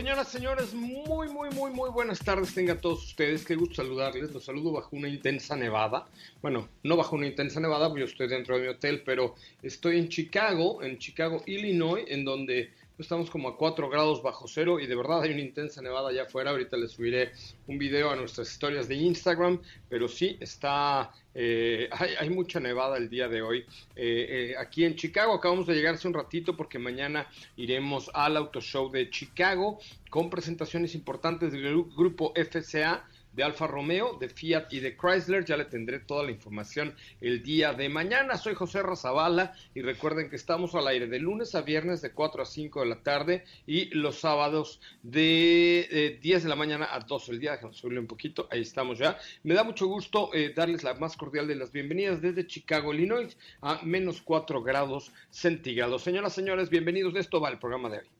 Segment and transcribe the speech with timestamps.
[0.00, 2.54] Señoras, señores, muy, muy, muy, muy buenas tardes.
[2.54, 3.44] Tengan todos ustedes.
[3.44, 4.32] Qué gusto saludarles.
[4.32, 6.06] Los saludo bajo una intensa nevada.
[6.40, 9.98] Bueno, no bajo una intensa nevada, porque yo estoy dentro de mi hotel, pero estoy
[9.98, 14.86] en Chicago, en Chicago, Illinois, en donde estamos como a 4 grados bajo cero y
[14.86, 16.50] de verdad hay una intensa nevada allá afuera.
[16.50, 17.32] Ahorita les subiré
[17.66, 22.96] un video a nuestras historias de Instagram, pero sí está, eh, hay, hay, mucha nevada
[22.96, 23.60] el día de hoy.
[23.96, 28.36] Eh, eh, aquí en Chicago acabamos de llegar hace un ratito porque mañana iremos al
[28.36, 29.78] Auto Show de Chicago
[30.10, 35.44] con presentaciones importantes del grupo FCA de Alfa Romeo, de Fiat y de Chrysler.
[35.44, 38.36] Ya le tendré toda la información el día de mañana.
[38.36, 42.42] Soy José Razabala y recuerden que estamos al aire de lunes a viernes de 4
[42.42, 47.00] a 5 de la tarde y los sábados de eh, 10 de la mañana a
[47.00, 47.52] 12 del día.
[47.52, 49.18] Déjame subirle un poquito, ahí estamos ya.
[49.42, 53.36] Me da mucho gusto eh, darles la más cordial de las bienvenidas desde Chicago, Illinois,
[53.60, 56.02] a menos 4 grados centígrados.
[56.02, 57.14] Señoras, señores, bienvenidos.
[57.14, 58.19] De esto va el programa de hoy.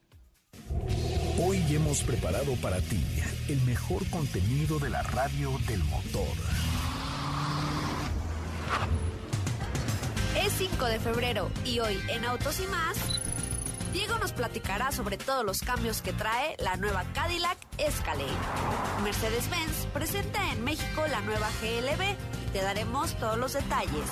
[1.43, 3.03] Hoy hemos preparado para ti
[3.47, 6.27] el mejor contenido de la radio del motor.
[10.37, 12.95] Es 5 de febrero y hoy en Autos y más,
[13.91, 18.29] Diego nos platicará sobre todos los cambios que trae la nueva Cadillac Escalade.
[19.03, 22.03] Mercedes-Benz presenta en México la nueva GLB
[22.47, 24.05] y te daremos todos los detalles.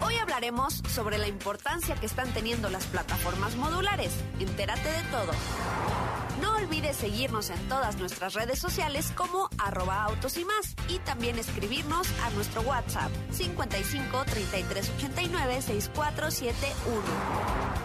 [0.00, 4.12] Hoy hablaremos sobre la importancia que están teniendo las plataformas modulares.
[4.40, 6.01] Entérate de todo.
[6.42, 11.38] No olvides seguirnos en todas nuestras redes sociales como arroba autos y más y también
[11.38, 17.81] escribirnos a nuestro WhatsApp 55 33 89 6471.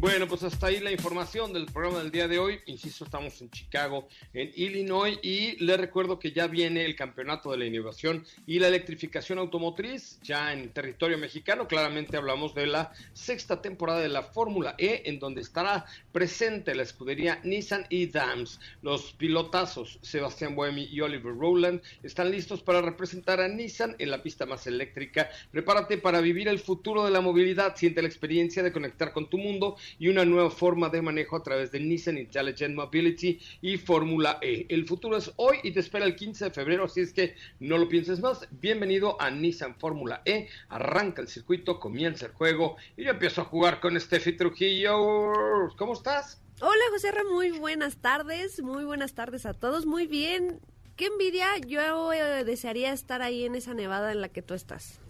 [0.00, 2.58] Bueno, pues hasta ahí la información del programa del día de hoy.
[2.66, 7.58] Insisto, estamos en Chicago, en Illinois, y les recuerdo que ya viene el campeonato de
[7.58, 11.68] la innovación y la electrificación automotriz, ya en territorio mexicano.
[11.68, 16.82] Claramente hablamos de la sexta temporada de la Fórmula E, en donde estará presente la
[16.82, 18.58] escudería Nissan y Dams.
[18.82, 24.24] Los pilotazos Sebastián Buemi y Oliver Rowland están listos para representar a Nissan en la
[24.24, 25.30] pista más eléctrica.
[25.52, 27.76] Prepárate para vivir el futuro de la movilidad.
[27.76, 31.42] Siente la experiencia de conectar con tu mundo y una nueva forma de manejo a
[31.42, 34.66] través de Nissan Intelligent Mobility y Fórmula E.
[34.68, 37.78] El futuro es hoy y te espera el 15 de febrero, así es que no
[37.78, 38.48] lo pienses más.
[38.50, 40.48] Bienvenido a Nissan Fórmula E.
[40.68, 45.32] Arranca el circuito, comienza el juego y yo empiezo a jugar con Steffi Trujillo.
[45.76, 46.40] ¿Cómo estás?
[46.60, 50.60] Hola José R, muy buenas tardes, muy buenas tardes a todos, muy bien.
[50.96, 55.00] Qué envidia, yo eh, desearía estar ahí en esa nevada en la que tú estás.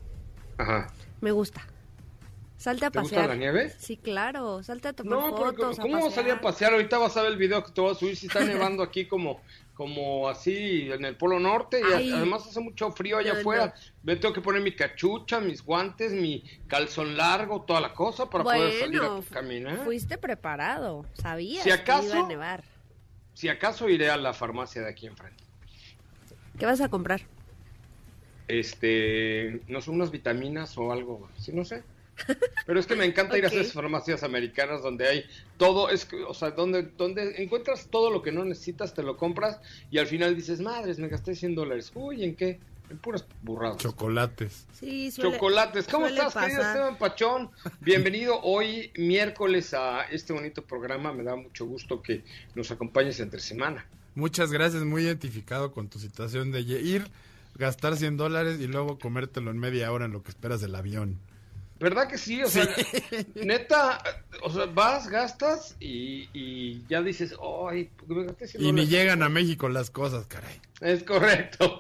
[0.57, 0.87] Ajá.
[1.21, 1.67] Me gusta.
[2.65, 3.21] Salte a ¿Te pasear.
[3.25, 3.75] gusta la nieve?
[3.79, 4.63] Sí, claro.
[4.63, 5.79] Salte a tomar No, pero fotos.
[5.79, 6.73] ¿cómo a vas a pasear.
[6.73, 9.05] Ahorita vas a ver el video que te voy a subir si está nevando aquí
[9.05, 9.43] como,
[9.75, 13.75] como así en el Polo Norte y además hace mucho frío allá No, afuera.
[14.03, 18.45] Me tengo que poner mi cachucha, mis guantes, mi calzón largo, toda la cosa para
[18.45, 19.85] poder salir a caminar.
[19.85, 21.05] fuiste preparado.
[21.13, 22.65] Sabías Si que acaso- iba a nevar.
[23.35, 25.45] Si acaso iré a la farmacia de aquí enfrente.
[26.59, 27.21] ¿Qué vas a comprar?
[28.49, 31.83] Este, no sé, unas vitaminas o algo, sí, no sé.
[32.67, 35.25] Pero es que me encanta ir a esas farmacias americanas donde hay
[35.59, 39.17] todo, es, que, o sea, donde, donde encuentras todo lo que no necesitas, te lo
[39.17, 39.61] compras
[39.91, 41.91] y al final dices, madres, me gasté 100 dólares.
[41.95, 42.61] Uy, ¿en qué?
[42.91, 43.79] En puras burradas.
[43.79, 44.67] Chocolates.
[44.79, 45.87] Sí, suele- Chocolates.
[45.87, 46.63] ¿Cómo suele estás, querido.
[46.63, 47.51] Esteban Pachón?
[47.81, 51.13] Bienvenido hoy miércoles a este bonito programa.
[51.13, 52.23] Me da mucho gusto que
[52.55, 53.87] nos acompañes entre semana.
[54.15, 57.09] Muchas gracias, muy identificado con tu situación de ir,
[57.57, 61.19] gastar 100 dólares y luego comértelo en media hora en lo que esperas del avión.
[61.85, 62.43] ¿Verdad que sí?
[62.43, 62.67] O sea,
[63.35, 64.03] neta,
[64.43, 67.35] o sea, vas, gastas y, y ya dices,
[67.69, 70.61] ay, ¿por qué me gasté 100 Y ni dólares?" llegan a México las cosas, caray.
[70.81, 71.77] Es correcto.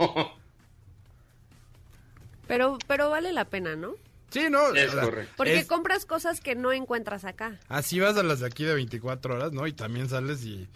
[2.47, 3.95] Pero, pero vale la pena, ¿no?
[4.31, 4.75] Sí, no.
[4.75, 5.33] Es o sea, correcto.
[5.39, 7.59] Porque es- compras cosas que no encuentras acá.
[7.69, 9.67] Así vas a las de aquí de 24 horas, ¿no?
[9.67, 10.69] Y también sales y...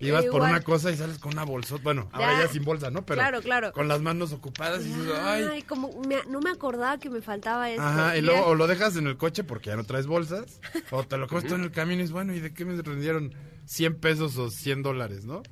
[0.00, 1.82] Ibas por una cosa y sales con una bolsota.
[1.82, 2.46] Bueno, ahora Ya.
[2.46, 3.04] ya sin bolsa, ¿no?
[3.04, 3.72] Pero Claro, claro.
[3.72, 5.62] con las manos ocupadas y dices, Ay, ay.
[5.62, 7.82] como me- no me acordaba que me faltaba esto.
[7.82, 8.26] Ajá, y Ya.
[8.26, 10.60] luego o lo dejas en el coche porque ya no traes bolsas,
[10.90, 13.34] o te lo comes en el camino y es bueno, ¿y de qué me rendieron
[13.66, 15.42] 100 pesos o 100 dólares, no?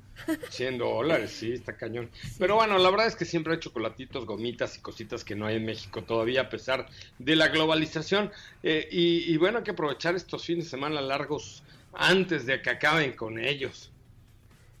[0.49, 2.09] 100 dólares, sí, está cañón.
[2.37, 5.55] Pero bueno, la verdad es que siempre hay chocolatitos, gomitas y cositas que no hay
[5.57, 6.87] en México todavía, a pesar
[7.19, 8.31] de la globalización.
[8.61, 11.63] Eh, y, y bueno, hay que aprovechar estos fines de semana largos
[11.93, 13.91] antes de que acaben con ellos,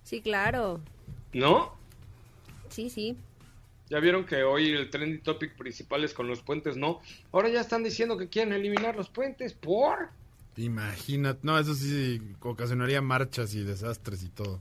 [0.03, 0.81] Sí, claro.
[1.33, 1.73] ¿no?
[2.69, 3.17] Sí, sí.
[3.89, 7.01] Ya vieron que hoy el trending topic principal es con los puentes, ¿no?
[7.31, 10.09] Ahora ya están diciendo que quieren eliminar los puentes, ¿por?
[10.57, 14.59] Imagínate, no, eso sí ocasionaría marchas y desastres y todo.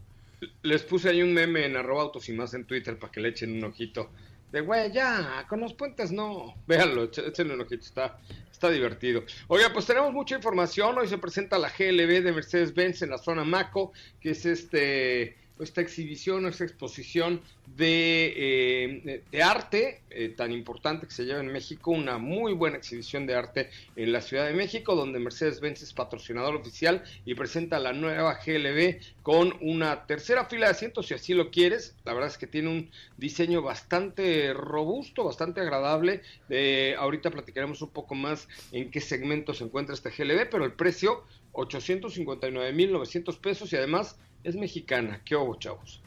[0.62, 3.28] Les puse ahí un meme en arroba autos y más en Twitter para que le
[3.28, 4.10] echen un ojito.
[4.52, 6.54] De güey, ya, con los puentes no.
[6.66, 8.18] Véanlo, échenle un ojito, está,
[8.50, 9.24] está divertido.
[9.48, 10.98] Oiga, pues tenemos mucha información.
[10.98, 15.80] Hoy se presenta la GLB de Mercedes-Benz en la zona Maco, que es este esta
[15.80, 17.40] exhibición, esta exposición
[17.76, 22.76] de, eh, de arte eh, tan importante que se lleva en México, una muy buena
[22.76, 27.78] exhibición de arte en la Ciudad de México, donde Mercedes-Benz es patrocinador oficial y presenta
[27.78, 31.96] la nueva GLB con una tercera fila de asientos, si así lo quieres.
[32.04, 36.22] La verdad es que tiene un diseño bastante robusto, bastante agradable.
[36.50, 40.72] Eh, ahorita platicaremos un poco más en qué segmento se encuentra este GLB, pero el
[40.72, 45.20] precio 859.900 pesos y además es mexicana.
[45.24, 46.02] ¿Qué hubo, chavos?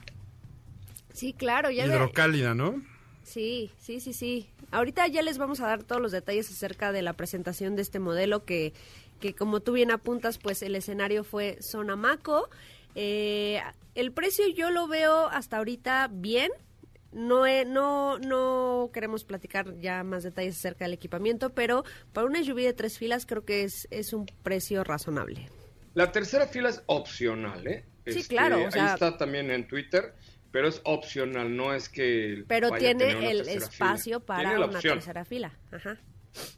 [1.14, 1.72] Sí, claro.
[1.72, 2.84] Ya Hidrocálida, ¿no?
[3.24, 4.50] Sí, sí, sí, sí.
[4.72, 8.00] Ahorita ya les vamos a dar todos los detalles acerca de la presentación de este
[8.00, 8.74] modelo que,
[9.20, 12.50] que como tú bien apuntas, pues el escenario fue Sonamaco.
[12.94, 13.62] Eh,
[13.96, 16.52] el precio yo lo veo hasta ahorita bien.
[17.16, 21.84] No, he- no, no queremos platicar ya más detalles acerca del equipamiento, pero
[22.14, 25.50] para una SUV de tres filas creo que es, es un precio razonable.
[25.94, 27.86] La tercera fila es opcional, ¿eh?
[28.06, 30.14] Sí, claro, o sea- ahí está también en Twitter,
[30.52, 32.44] pero es opcional, no es que.
[32.48, 34.26] Pero tiene el espacio fila.
[34.26, 34.94] para Tiene una opción.
[34.96, 35.58] tercera fila.
[35.72, 35.98] Ajá.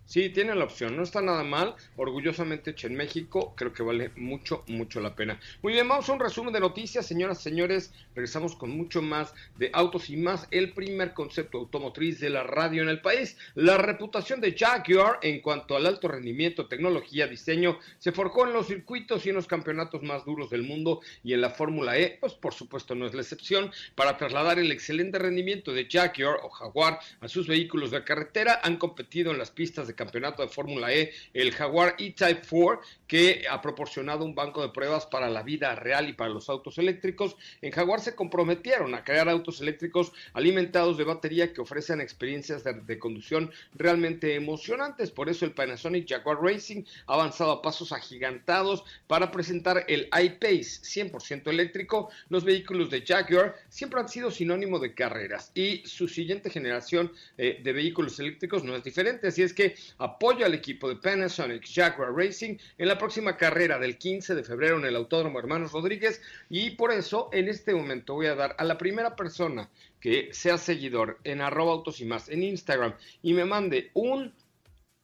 [0.08, 4.10] Sí, tiene la opción, no está nada mal, orgullosamente hecha en México, creo que vale
[4.16, 5.38] mucho, mucho la pena.
[5.62, 9.70] Muy bien, vamos a un resumen de noticias, señoras, señores, regresamos con mucho más de
[9.74, 13.38] autos y más, el primer concepto automotriz de la radio en el país.
[13.54, 18.68] La reputación de Jaguar en cuanto al alto rendimiento, tecnología, diseño, se forjó en los
[18.68, 22.34] circuitos y en los campeonatos más duros del mundo y en la Fórmula E, pues
[22.34, 27.00] por supuesto no es la excepción, para trasladar el excelente rendimiento de Jaguar o Jaguar
[27.20, 31.12] a sus vehículos de carretera, han competido en las pistas de campeonato de Fórmula E
[31.34, 36.10] el Jaguar E-Type 4, que ha proporcionado un banco de pruebas para la vida real
[36.10, 37.36] y para los autos eléctricos.
[37.62, 43.00] En Jaguar se comprometieron a crear autos eléctricos alimentados de batería que ofrecen experiencias de,
[43.00, 45.12] conducción realmente emocionantes.
[45.12, 50.82] Por eso el Panasonic Jaguar Racing ha avanzado a pasos agigantados para presentar el iPace
[50.82, 52.10] 100% eléctrico.
[52.30, 57.60] Los vehículos de Jaguar siempre han sido sinónimo de carreras y su siguiente generación eh,
[57.64, 59.28] de vehículos eléctricos no es diferente.
[59.28, 63.98] Así es que apoyo al equipo de Panasonic Jaguar Racing en la próxima carrera del
[63.98, 68.28] 15 de febrero en el Autódromo Hermanos Rodríguez y por eso en este momento voy
[68.28, 72.44] a dar a la primera persona que sea seguidor en arroba autos y más en
[72.44, 74.34] Instagram y me mande un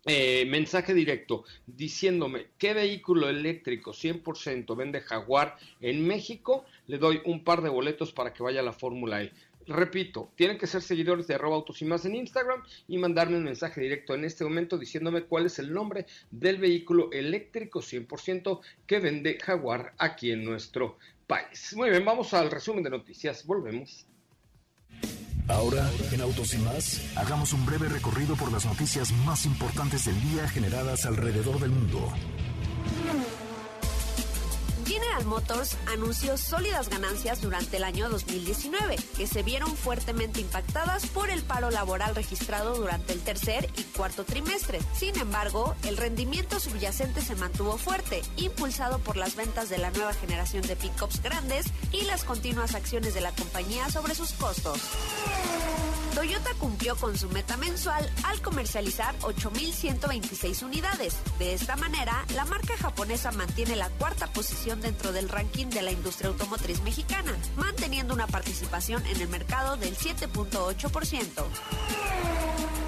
[0.06, 7.46] eh, mensaje directo diciéndome qué vehículo eléctrico 100% vende Jaguar en México, le doy un
[7.46, 9.32] par de boletos para que vaya a la Fórmula E.
[9.68, 13.44] Repito, tienen que ser seguidores de arroba autos y más en Instagram y mandarme un
[13.44, 19.00] mensaje directo en este momento diciéndome cuál es el nombre del vehículo eléctrico 100% que
[19.00, 21.74] vende Jaguar aquí en nuestro país.
[21.76, 23.46] Muy bien, vamos al resumen de noticias.
[23.46, 24.06] Volvemos.
[25.48, 30.20] Ahora, en Autos y más, hagamos un breve recorrido por las noticias más importantes del
[30.22, 32.14] día generadas alrededor del mundo.
[35.04, 41.30] General Motors anunció sólidas ganancias durante el año 2019, que se vieron fuertemente impactadas por
[41.30, 44.80] el paro laboral registrado durante el tercer y cuarto trimestre.
[44.96, 50.14] Sin embargo, el rendimiento subyacente se mantuvo fuerte, impulsado por las ventas de la nueva
[50.14, 54.80] generación de pickups grandes y las continuas acciones de la compañía sobre sus costos.
[56.14, 61.18] Toyota cumplió con su meta mensual al comercializar 8.126 unidades.
[61.40, 65.92] De esta manera, la marca japonesa mantiene la cuarta posición dentro del ranking de la
[65.92, 71.44] industria automotriz mexicana, manteniendo una participación en el mercado del 7.8%.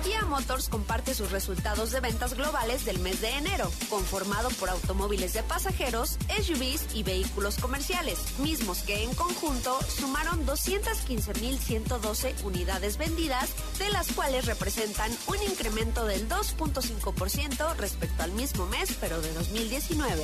[0.04, 5.34] Kia Motors comparte sus resultados de ventas globales del mes de enero, conformado por automóviles
[5.34, 13.50] de pasajeros, SUVs y vehículos comerciales, mismos que en conjunto sumaron 215.112 unidades vendidas, vendidas,
[13.80, 20.24] de las cuales representan un incremento del 2.5% respecto al mismo mes, pero de 2019.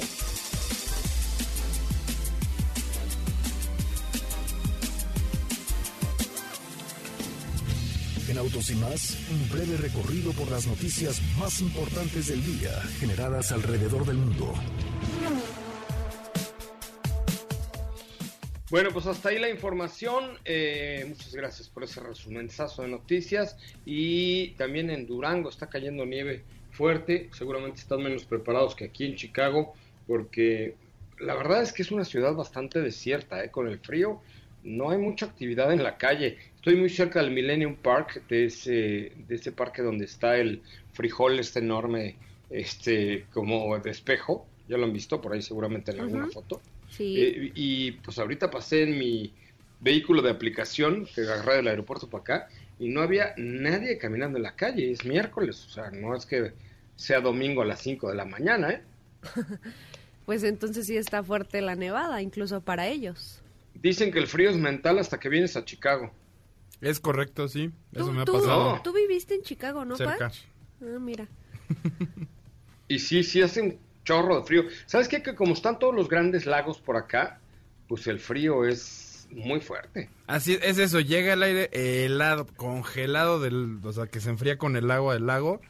[8.28, 13.52] En Autos y más, un breve recorrido por las noticias más importantes del día generadas
[13.52, 14.54] alrededor del mundo.
[18.72, 20.38] Bueno, pues hasta ahí la información.
[20.46, 23.58] Eh, muchas gracias por ese resumenzazo de noticias.
[23.86, 27.30] Y también en Durango está cayendo nieve fuerte.
[27.34, 29.74] Seguramente están menos preparados que aquí en Chicago,
[30.08, 30.76] porque
[31.20, 33.52] la verdad es que es una ciudad bastante desierta, ¿eh?
[33.52, 34.22] con el frío.
[34.64, 36.38] No hay mucha actividad en la calle.
[36.56, 40.62] Estoy muy cerca del Millennium Park, de ese, de ese parque donde está el
[40.94, 42.16] frijol este enorme,
[42.50, 44.48] este como de espejo.
[44.70, 46.62] Ya lo han visto por ahí seguramente en alguna foto.
[46.92, 47.16] Sí.
[47.22, 49.34] Eh, y pues ahorita pasé en mi
[49.80, 52.48] vehículo de aplicación que agarré del aeropuerto para acá
[52.80, 54.92] y no había nadie caminando en la calle.
[54.92, 56.54] Es miércoles, o sea, no es que
[56.96, 58.82] sea domingo a las 5 de la mañana, ¿eh?
[60.26, 63.42] Pues entonces sí está fuerte la nevada, incluso para ellos.
[63.74, 66.12] Dicen que el frío es mental hasta que vienes a Chicago.
[66.80, 67.72] Es correcto, sí.
[67.92, 70.32] Eso me ha tú- pasado Tú viviste en Chicago, ¿no, cerca.
[70.82, 71.28] Ah, mira.
[72.88, 74.64] Y sí, sí hace un chorro de frío.
[74.86, 75.22] ¿Sabes qué?
[75.22, 77.40] Que como están todos los grandes lagos por acá,
[77.88, 80.10] pues el frío es muy fuerte.
[80.28, 84.76] Así es eso, llega el aire helado, congelado, del, o sea, que se enfría con
[84.76, 85.62] el agua del lago.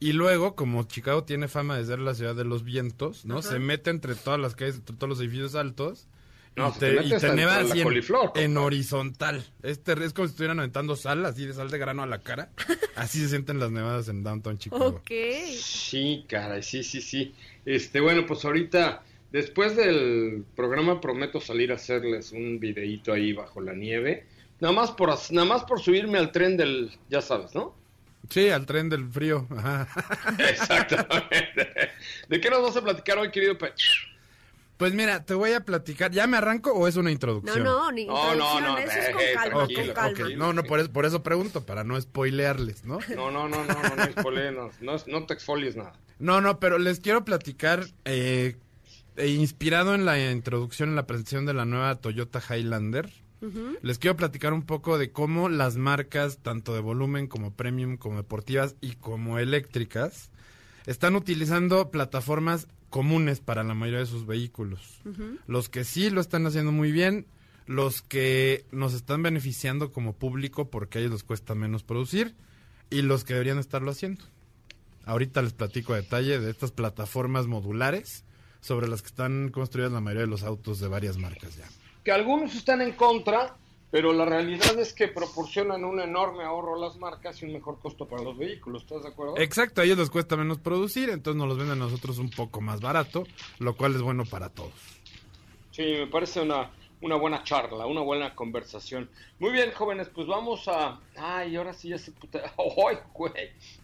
[0.00, 3.42] Y luego, como Chicago tiene fama de ser la ciudad de los vientos, ¿no?
[3.42, 6.08] Se mete entre todas las calles, entre todos los edificios altos.
[6.56, 8.54] No, y se te, te y te neva dentro de la así en, coliflor, en
[8.54, 8.66] compa.
[8.66, 9.44] horizontal.
[9.62, 12.50] Este es como si estuvieran aventando sal, así de sal de grano a la cara.
[12.96, 14.86] Así se sienten las nevadas en Downtown Chicago.
[14.86, 15.10] Ok.
[15.58, 17.34] Sí, caray, sí, sí, sí.
[17.66, 23.60] Este, bueno, pues ahorita, después del programa, prometo salir a hacerles un videíto ahí bajo
[23.60, 24.26] la nieve.
[24.60, 27.74] Nada más por, nada más por subirme al tren del, ya sabes, ¿no?
[28.30, 29.46] Sí, al tren del frío.
[29.50, 29.88] Ajá.
[30.38, 31.90] Exactamente.
[32.28, 33.74] ¿De qué nos vas a platicar hoy, querido Pech?
[34.84, 36.10] Pues mira, te voy a platicar.
[36.10, 37.62] ¿Ya me arranco o es una No, introducción?
[37.64, 40.10] no, ni No, no, introducción, no, eso es con eh, calma, con calma.
[40.10, 42.98] Ok, No, no, por eso, por eso pregunto, para no spoilearles, ¿no?
[43.16, 45.94] No, no, no, no, no, no, no, no, no te exfolies nada.
[46.18, 48.58] No, no, pero les quiero platicar, eh,
[49.16, 53.10] eh, inspirado en la introducción, en la presentación de la nueva Toyota Highlander,
[53.80, 58.16] les quiero platicar un poco de cómo las marcas, tanto de volumen como premium, como
[58.18, 60.30] deportivas y como eléctricas,
[60.84, 65.00] están utilizando plataformas comunes para la mayoría de sus vehículos.
[65.48, 67.26] Los que sí lo están haciendo muy bien,
[67.66, 72.36] los que nos están beneficiando como público porque a ellos les cuesta menos producir
[72.90, 74.24] y los que deberían estarlo haciendo.
[75.06, 78.22] Ahorita les platico a detalle de estas plataformas modulares
[78.60, 81.66] sobre las que están construidas la mayoría de los autos de varias marcas ya.
[82.04, 83.56] Que algunos están en contra,
[83.94, 87.78] pero la realidad es que proporcionan un enorme ahorro a las marcas y un mejor
[87.78, 89.38] costo para los vehículos, ¿estás de acuerdo?
[89.38, 92.60] Exacto, a ellos les cuesta menos producir, entonces nos los venden a nosotros un poco
[92.60, 93.22] más barato,
[93.60, 94.72] lo cual es bueno para todos.
[95.70, 96.72] Sí, me parece una,
[97.02, 99.08] una buena charla, una buena conversación.
[99.38, 100.98] Muy bien, jóvenes, pues vamos a...
[101.16, 102.40] Ay, ahora sí ya se puta...
[102.58, 103.32] ¡Ay, güey!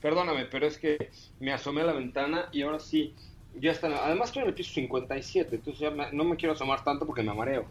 [0.02, 3.14] Perdóname, pero es que me asomé a la ventana y ahora sí,
[3.60, 3.92] ya están...
[3.92, 7.22] Además estoy en el piso 57, entonces ya me- no me quiero asomar tanto porque
[7.22, 7.66] me mareo.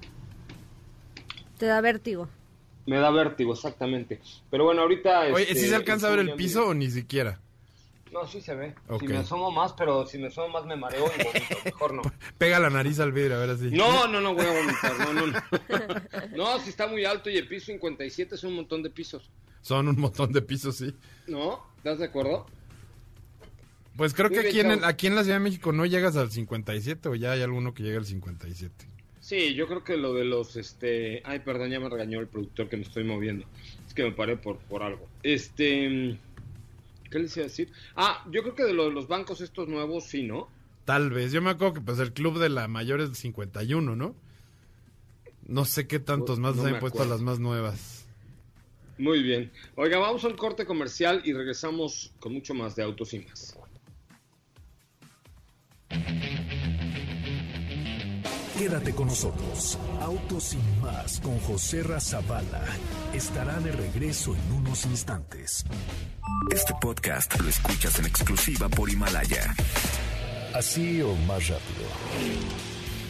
[1.59, 2.29] Te da vértigo.
[2.85, 4.21] Me da vértigo, exactamente.
[4.49, 5.33] Pero bueno, ahorita...
[5.33, 7.41] Oye, este, ¿sí se alcanza a ver el piso o ni siquiera?
[8.13, 8.73] No, sí se ve.
[8.97, 11.55] Si me asomo más, pero si me asomo más me mareo y vomito.
[11.65, 12.01] Mejor no.
[12.37, 13.69] Pega la nariz al vidrio, a ver así.
[13.71, 14.97] No, no, no voy a vomitar.
[14.99, 15.41] No, no, no.
[16.35, 19.29] No, si está muy alto y el piso 57 es un montón de pisos.
[19.61, 20.95] Son un montón de pisos, sí.
[21.27, 21.61] ¿No?
[21.77, 22.45] ¿Estás de acuerdo?
[23.97, 26.15] Pues creo Muy que bien, aquí en, aquí en la Ciudad de México no llegas
[26.15, 28.98] al 57 o ya hay alguno que llega al 57.
[29.29, 31.21] Sí, yo creo que lo de los, este...
[31.23, 33.45] Ay, perdón, ya me regañó el productor que me estoy moviendo.
[33.85, 35.07] Es que me paré por, por algo.
[35.21, 36.17] Este...
[37.11, 37.71] ¿Qué les iba a decir?
[37.95, 40.47] Ah, yo creo que de lo de los bancos estos nuevos, sí, ¿no?
[40.83, 41.31] Tal vez.
[41.31, 44.15] Yo me acuerdo que pues el club de la mayor es 51, ¿no?
[45.45, 48.07] No sé qué tantos más No han puesto a las más nuevas.
[48.97, 49.51] Muy bien.
[49.75, 53.55] Oiga, vamos a un corte comercial y regresamos con mucho más de Autos y Más.
[58.59, 59.79] Quédate con nosotros.
[60.01, 62.61] Autos sin más con José Razabala
[63.13, 65.63] estará de regreso en unos instantes.
[66.51, 69.55] Este podcast lo escuchas en exclusiva por Himalaya.
[70.53, 71.87] Así o más rápido.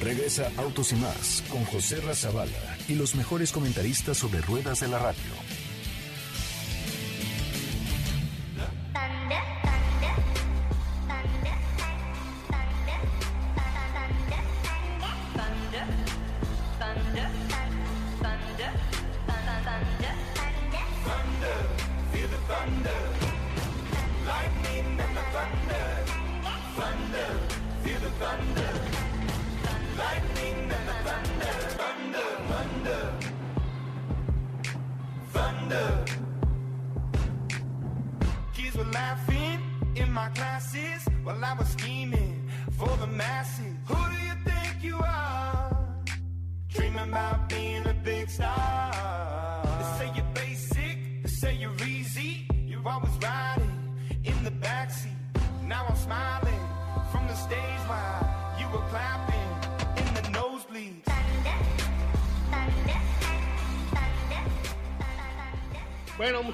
[0.04, 5.00] Regresa Autos y más con José Razabala y los mejores comentaristas sobre ruedas de la
[5.00, 5.69] radio.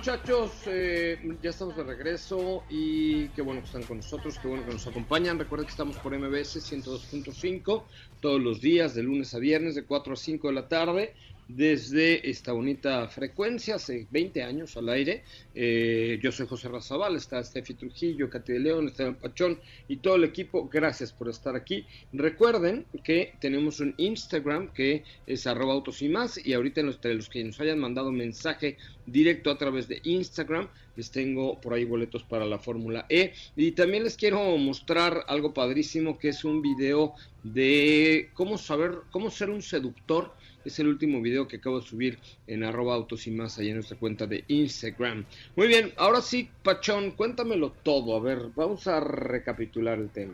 [0.05, 4.63] Muchachos, eh, ya estamos de regreso y qué bueno que están con nosotros, qué bueno
[4.63, 5.39] que nos acompañan.
[5.39, 7.85] Recuerden que estamos por MBS 102.5
[8.19, 11.15] todos los días, de lunes a viernes, de 4 a 5 de la tarde
[11.47, 15.23] desde esta bonita frecuencia, hace 20 años al aire.
[15.53, 20.15] Eh, yo soy José Razabal, está Steffi Trujillo, Katy de León, Esteban Pachón y todo
[20.15, 20.67] el equipo.
[20.67, 21.85] Gracias por estar aquí.
[22.13, 27.29] Recuerden que tenemos un Instagram que es arroba autos y más y ahorita los, los
[27.29, 32.23] que nos hayan mandado mensaje directo a través de Instagram, les tengo por ahí boletos
[32.23, 33.33] para la Fórmula E.
[33.55, 39.29] Y también les quiero mostrar algo padrísimo que es un video de cómo saber, cómo
[39.29, 40.33] ser un seductor
[40.65, 43.75] es el último video que acabo de subir en arroba autos y más allá en
[43.75, 45.25] nuestra cuenta de Instagram.
[45.55, 48.17] Muy bien, ahora sí, Pachón, cuéntamelo todo.
[48.17, 50.33] A ver, vamos a recapitular el tema.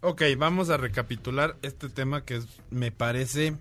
[0.00, 3.54] Ok, vamos a recapitular este tema que me parece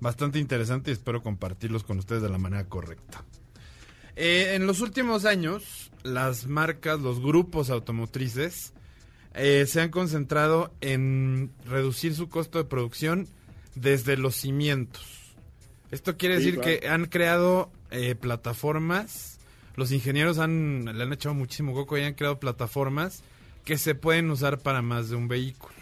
[0.00, 3.24] bastante interesante y espero compartirlos con ustedes de la manera correcta.
[4.16, 8.72] Eh, en los últimos años, las marcas, los grupos automotrices
[9.34, 13.26] eh, se han concentrado en reducir su costo de producción
[13.74, 15.04] desde los cimientos.
[15.90, 19.38] Esto quiere decir que han creado eh, plataformas,
[19.76, 23.22] los ingenieros han, le han echado muchísimo coco y han creado plataformas
[23.64, 25.74] que se pueden usar para más de un vehículo.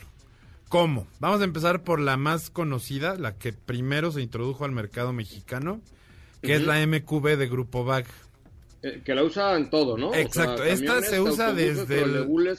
[0.69, 1.07] ¿Cómo?
[1.21, 5.83] Vamos a empezar por la más conocida, la que primero se introdujo al mercado mexicano,
[6.43, 8.07] que es la MQB de Grupo VAG.
[8.83, 10.13] Eh, que la usa en todo, ¿no?
[10.13, 12.05] Exacto, esta se usa desde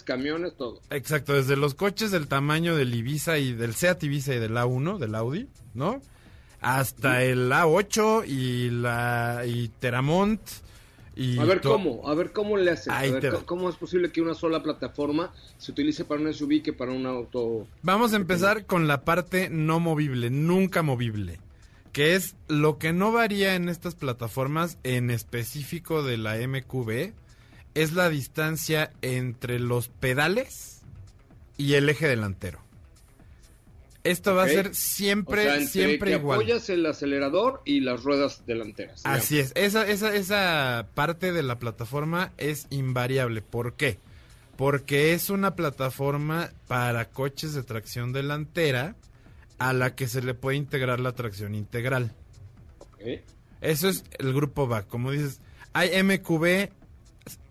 [0.06, 0.80] camiones, todo.
[0.89, 4.98] Exacto, desde los coches del tamaño del Ibiza y del Seat Ibiza y del A1,
[4.98, 6.02] del Audi, ¿no?
[6.63, 10.41] hasta el A8 y la y Teramont.
[11.15, 14.19] Y a ver cómo, a ver cómo le hacen, a ver, cómo es posible que
[14.19, 17.67] una sola plataforma se utilice para un SUV que para un auto.
[17.84, 21.39] Vamos a empezar con la parte no movible, nunca movible,
[21.93, 27.13] que es lo que no varía en estas plataformas en específico de la MQB,
[27.75, 30.82] es la distancia entre los pedales
[31.56, 32.60] y el eje delantero.
[34.03, 36.39] Esto va a ser siempre, siempre que igual.
[36.39, 39.01] Apoyas el acelerador y las ruedas delanteras.
[39.06, 39.53] Así es.
[39.56, 43.41] Esa, esa, esa parte de la plataforma es invariable.
[43.41, 43.99] ¿Por qué?
[44.58, 48.95] Porque es una plataforma para coches de tracción delantera
[49.60, 52.13] a la que se le puede integrar la tracción integral.
[53.62, 54.88] Eso es el grupo VAC.
[54.88, 55.42] Como dices,
[55.74, 56.70] hay MQB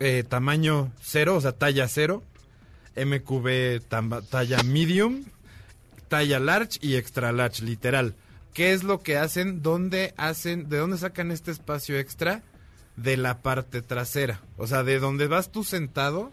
[0.01, 2.23] eh, tamaño cero, o sea, talla cero.
[2.95, 3.81] MQB
[4.29, 5.25] talla medium
[6.13, 8.15] talla large y extra large, literal.
[8.53, 9.63] ¿Qué es lo que hacen?
[9.63, 10.69] ¿Dónde hacen?
[10.69, 12.43] ¿De dónde sacan este espacio extra?
[12.97, 14.43] De la parte trasera.
[14.59, 16.31] O sea, de donde vas tú sentado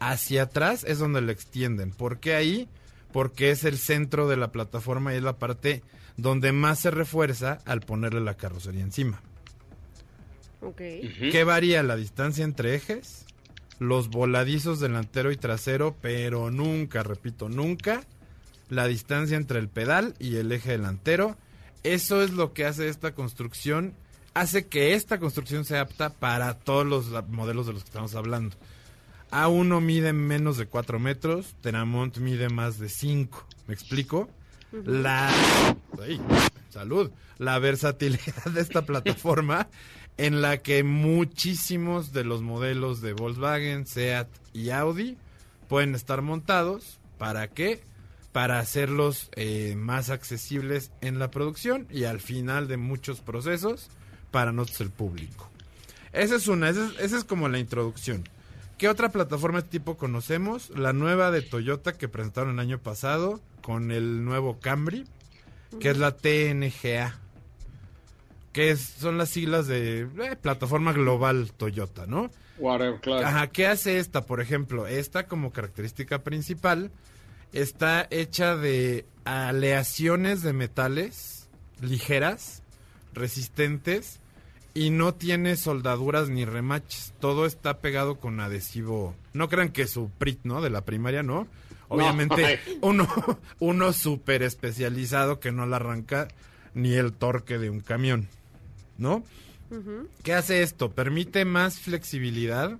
[0.00, 1.90] hacia atrás es donde lo extienden.
[1.90, 2.70] ¿Por qué ahí?
[3.12, 5.82] Porque es el centro de la plataforma y es la parte
[6.16, 9.20] donde más se refuerza al ponerle la carrocería encima.
[10.76, 13.26] ¿Qué varía la distancia entre ejes?
[13.78, 18.04] Los voladizos delantero y trasero, pero nunca, repito, nunca
[18.68, 21.36] la distancia entre el pedal y el eje delantero.
[21.82, 23.94] Eso es lo que hace esta construcción,
[24.34, 28.56] hace que esta construcción sea apta para todos los modelos de los que estamos hablando.
[29.32, 33.46] A1 mide menos de 4 metros, Teramont mide más de 5.
[33.66, 34.28] ¿Me explico?
[34.84, 35.32] La...
[36.70, 37.10] salud.
[37.38, 39.68] La versatilidad de esta plataforma
[40.16, 45.16] en la que muchísimos de los modelos de Volkswagen, Seat y Audi
[45.68, 47.00] pueden estar montados.
[47.18, 47.82] ¿Para qué?
[48.32, 53.88] para hacerlos eh, más accesibles en la producción y al final de muchos procesos
[54.30, 55.50] para nosotros el público.
[56.12, 58.24] Esa es una, esa es, como la introducción.
[58.82, 60.70] ¿Qué otra plataforma de tipo conocemos?
[60.70, 65.04] La nueva de Toyota que presentaron el año pasado con el nuevo Camry,
[65.78, 67.16] que es la TNGA,
[68.52, 72.32] que son las siglas de eh, plataforma global Toyota, ¿no?
[73.24, 74.26] Ajá, ¿qué hace esta?
[74.26, 76.90] Por ejemplo, esta como característica principal
[77.52, 81.48] está hecha de aleaciones de metales
[81.80, 82.64] ligeras,
[83.14, 84.18] resistentes
[84.74, 87.14] y no tiene soldaduras ni remaches.
[87.20, 89.14] Todo está pegado con adhesivo.
[89.32, 90.62] No crean que su PRIT, ¿no?
[90.62, 91.46] De la primaria, ¿no?
[91.88, 93.06] Obviamente uno
[93.58, 96.28] uno súper especializado que no le arranca
[96.74, 98.28] ni el torque de un camión,
[98.98, 99.22] ¿no?
[100.22, 100.90] ¿Qué hace esto?
[100.90, 102.78] Permite más flexibilidad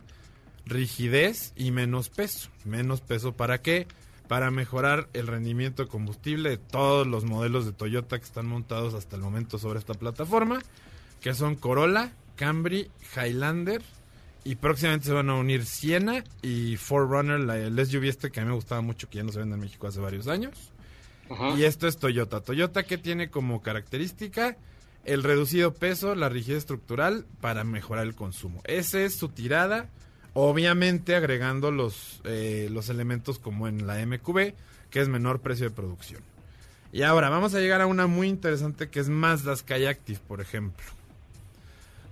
[0.67, 2.51] rigidez y menos peso.
[2.65, 3.87] ¿Menos peso para qué?
[4.29, 8.95] Para mejorar el rendimiento de combustible de todos los modelos de Toyota que están montados
[8.95, 10.61] hasta el momento sobre esta plataforma,
[11.23, 13.81] que son Corolla, Camry, Highlander
[14.45, 18.43] y próximamente se van a unir Siena y Forerunner, la, el SUV este que a
[18.43, 20.73] mí me gustaba mucho, que ya no se vende en México hace varios años.
[21.31, 21.51] Ajá.
[21.57, 22.41] Y esto es Toyota.
[22.41, 24.57] Toyota que tiene como característica
[25.05, 28.61] el reducido peso, la rigidez estructural para mejorar el consumo.
[28.65, 29.89] Esa es su tirada,
[30.35, 34.55] obviamente agregando los, eh, los elementos como en la MQB,
[34.91, 36.23] que es menor precio de producción.
[36.93, 40.41] Y ahora vamos a llegar a una muy interesante que es Mazda Sky Active, por
[40.41, 40.85] ejemplo.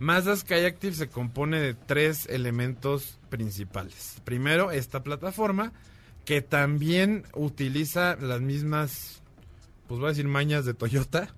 [0.00, 4.16] Mazda Sky Active se compone de tres elementos principales.
[4.24, 5.74] Primero, esta plataforma
[6.24, 9.22] que también utiliza las mismas,
[9.86, 11.34] pues voy a decir mañas de Toyota,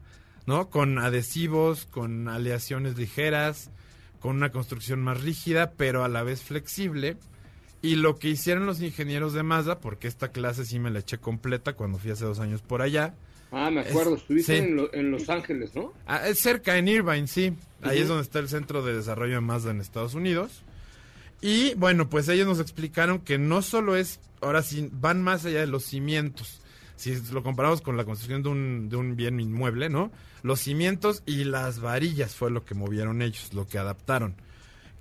[0.46, 0.70] ¿no?
[0.70, 3.72] Con adhesivos, con aleaciones ligeras,
[4.20, 7.16] con una construcción más rígida, pero a la vez flexible.
[7.82, 11.18] Y lo que hicieron los ingenieros de Mazda, porque esta clase sí me la eché
[11.18, 13.16] completa cuando fui hace dos años por allá,
[13.52, 14.64] Ah, me acuerdo, Es- estuviste sí.
[14.64, 15.92] en, Lo- en Los Ángeles, ¿no?
[16.06, 17.52] Ah, es cerca, en Irvine, sí.
[17.82, 20.62] Ahí es donde está el centro de desarrollo de Mazda en Estados Unidos.
[21.40, 25.60] Y bueno, pues ellos nos explicaron que no solo es, ahora sí, van más allá
[25.60, 26.60] de los cimientos.
[26.96, 30.12] Si lo comparamos con la construcción de un, de un bien inmueble, ¿no?
[30.44, 34.36] Los cimientos y las varillas fue lo que movieron ellos, lo que adaptaron.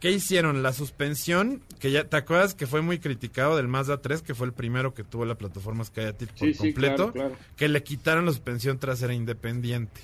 [0.01, 0.63] ¿Qué hicieron?
[0.63, 4.47] La suspensión, que ya, ¿te acuerdas que fue muy criticado del Mazda 3, que fue
[4.47, 7.11] el primero que tuvo la plataforma Skyactiv por Sí, sí, completo?
[7.13, 7.45] claro, claro.
[7.55, 10.01] que le quitaron la suspensión trasera independiente.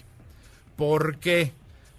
[0.75, 1.51] ¿Por qué?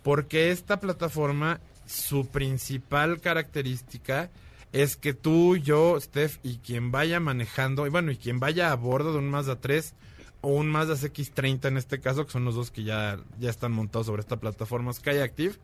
[0.05, 4.31] Porque esta plataforma, su principal característica
[4.73, 8.77] es que tú, yo, Steph y quien vaya manejando, y bueno, y quien vaya a
[8.77, 9.95] bordo de un Mazda 3
[10.43, 13.73] o un Mazda CX30 en este caso, que son los dos que ya, ya están
[13.73, 15.59] montados sobre esta plataforma Skyactiv,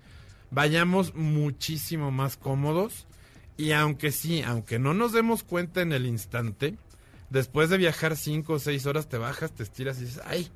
[0.54, 3.06] vayamos muchísimo más cómodos
[3.56, 6.76] y aunque sí, aunque no nos demos cuenta en el instante,
[7.30, 10.48] después de viajar cinco o seis horas te bajas, te estiras y dices, ay,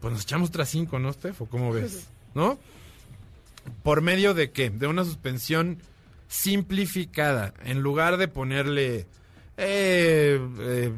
[0.00, 1.42] pues nos echamos otras cinco, ¿no, Steph?
[1.42, 2.08] ¿O cómo ves?
[2.34, 2.58] ¿No?
[3.82, 4.70] ¿Por medio de qué?
[4.70, 5.78] De una suspensión
[6.28, 7.54] simplificada.
[7.64, 9.06] En lugar de ponerle
[9.56, 10.92] eh, eh,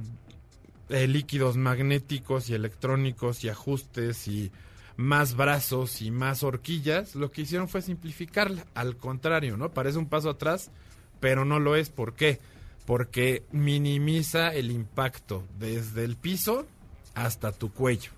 [0.88, 4.50] eh, líquidos magnéticos y electrónicos y ajustes y
[4.96, 8.66] más brazos y más horquillas, lo que hicieron fue simplificarla.
[8.74, 9.70] Al contrario, ¿no?
[9.70, 10.70] Parece un paso atrás,
[11.20, 11.90] pero no lo es.
[11.90, 12.40] ¿Por qué?
[12.86, 16.66] Porque minimiza el impacto desde el piso
[17.14, 18.10] hasta tu cuello.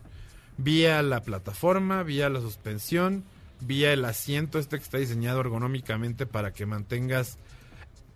[0.57, 3.25] Vía la plataforma, vía la suspensión,
[3.61, 7.39] vía el asiento este que está diseñado ergonómicamente para que mantengas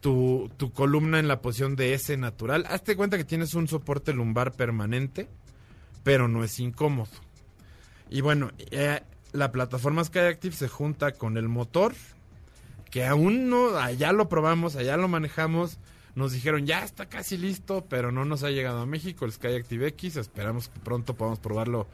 [0.01, 2.66] tu, tu columna en la posición de S natural.
[2.68, 5.29] Hazte cuenta que tienes un soporte lumbar permanente,
[6.03, 7.11] pero no es incómodo.
[8.12, 9.01] Y bueno, eh,
[9.33, 11.94] la plataforma Skyactiv se junta con el motor,
[12.90, 15.79] que aún no, allá lo probamos, allá lo manejamos.
[16.14, 19.85] Nos dijeron, ya está casi listo, pero no nos ha llegado a México el Skyactiv
[19.85, 20.16] X.
[20.16, 21.87] Esperamos que pronto podamos probarlo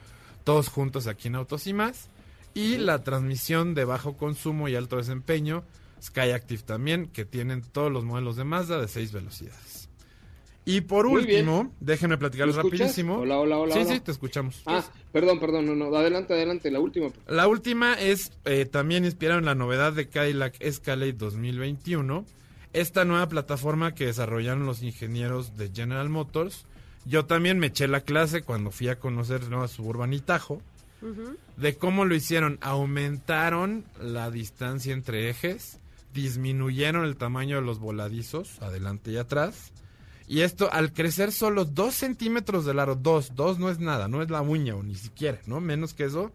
[0.42, 2.08] todos juntos aquí en Autos y más.
[2.52, 5.62] Y la transmisión de bajo consumo y alto desempeño,
[6.02, 9.77] Skyactiv también, que tienen todos los modelos de Mazda de 6 velocidades.
[10.68, 13.20] Y por Muy último, déjenme platicarles rapidísimo.
[13.20, 13.94] Hola, hola, hola, Sí, hola.
[13.94, 14.60] sí, te escuchamos.
[14.66, 17.08] Ah, perdón, perdón, no, no, adelante, adelante, la última.
[17.26, 22.26] La última es eh, también inspirada en la novedad de Cadillac Escalade 2021.
[22.74, 26.66] Esta nueva plataforma que desarrollaron los ingenieros de General Motors.
[27.06, 30.60] Yo también me eché la clase cuando fui a conocer Nueva Suburban y Tajo.
[31.56, 32.58] De cómo lo hicieron.
[32.60, 35.80] Aumentaron la distancia entre ejes.
[36.12, 39.72] Disminuyeron el tamaño de los voladizos, adelante y atrás.
[40.28, 44.20] Y esto, al crecer solo dos centímetros de largo, dos, dos no es nada, no
[44.22, 45.60] es la uña o ni siquiera, ¿no?
[45.60, 46.30] Menos que eso,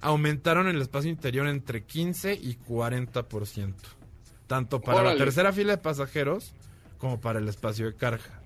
[0.00, 3.74] aumentaron el espacio interior entre 15 y 40%.
[4.46, 5.18] Tanto para Órale.
[5.18, 6.52] la tercera fila de pasajeros
[6.98, 8.40] como para el espacio de carga.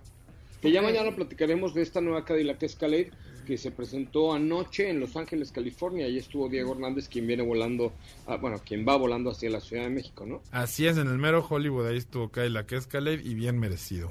[0.61, 3.13] Que ya mañana platicaremos de esta nueva Cadillac Escalade
[3.47, 6.05] que se presentó anoche en Los Ángeles, California.
[6.05, 7.95] Ahí estuvo Diego Hernández, quien viene volando,
[8.27, 10.43] ah, bueno, quien va volando hacia la Ciudad de México, ¿no?
[10.51, 14.11] Así es, en el mero Hollywood ahí estuvo Cadillac Escalade y bien merecido.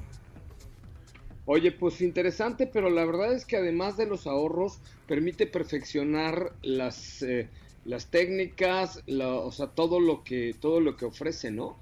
[1.50, 7.22] Oye, pues interesante, pero la verdad es que además de los ahorros, permite perfeccionar las,
[7.22, 7.48] eh,
[7.86, 11.78] las técnicas, la- o sea, todo lo que todo lo que ofrece, ¿no?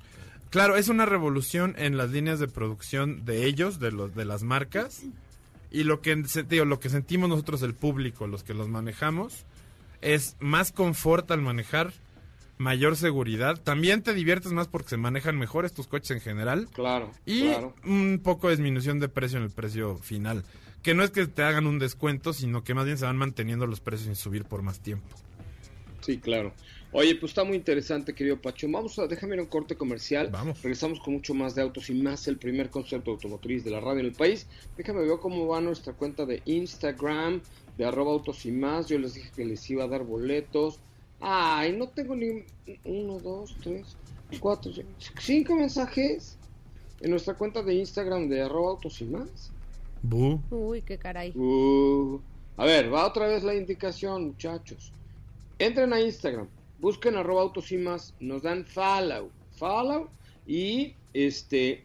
[0.50, 4.44] Claro, es una revolución en las líneas de producción de ellos, de los de las
[4.44, 5.02] marcas.
[5.72, 6.14] Y lo que
[6.48, 9.44] digo, lo que sentimos nosotros el público, los que los manejamos,
[10.00, 11.92] es más confort al manejar,
[12.58, 13.60] mayor seguridad.
[13.62, 16.68] También te diviertes más porque se manejan mejor estos coches en general.
[16.72, 17.74] Claro, Y claro.
[17.84, 20.44] un poco de disminución de precio en el precio final.
[20.82, 23.66] Que no es que te hagan un descuento, sino que más bien se van manteniendo
[23.66, 25.16] los precios sin subir por más tiempo.
[26.00, 26.52] Sí, claro.
[26.92, 28.68] Oye, pues está muy interesante, querido Pacho.
[28.70, 30.28] Vamos a, déjame ir a un corte comercial.
[30.30, 30.62] Vamos.
[30.62, 34.00] Regresamos con mucho más de autos y más el primer concepto automotriz de la radio
[34.00, 34.46] en el país.
[34.76, 37.42] Déjame ver cómo va nuestra cuenta de Instagram,
[37.76, 38.86] de arroba autos y más.
[38.88, 40.78] Yo les dije que les iba a dar boletos.
[41.20, 42.44] Ay, no tengo ni
[42.84, 43.96] uno, dos, tres,
[44.40, 44.72] cuatro,
[45.18, 46.36] cinco mensajes
[47.00, 49.52] en nuestra cuenta de Instagram de arroba autos y más.
[50.02, 50.40] Bu.
[50.50, 51.32] Uy, qué caray.
[51.36, 52.20] Uh,
[52.56, 54.92] a ver, va otra vez la indicación, muchachos.
[55.58, 56.48] Entren a Instagram,
[56.80, 60.08] busquen arroba autos y más, nos dan follow, follow
[60.46, 61.82] y este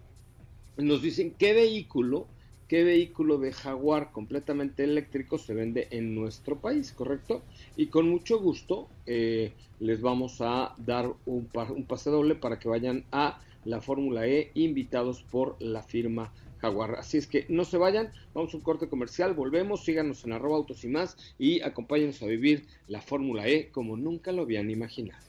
[0.78, 2.28] nos dicen qué vehículo,
[2.68, 7.42] qué vehículo de Jaguar completamente eléctrico se vende en nuestro país, ¿correcto?
[7.78, 12.60] Y con mucho gusto eh, les vamos a dar un, pa- un pase doble para
[12.60, 16.96] que vayan a la Fórmula E invitados por la firma Jaguar.
[16.96, 20.58] Así es que no se vayan, vamos a un corte comercial, volvemos, síganos en arroba
[20.58, 25.24] autos y más y acompáñenos a vivir la Fórmula E como nunca lo habían imaginado.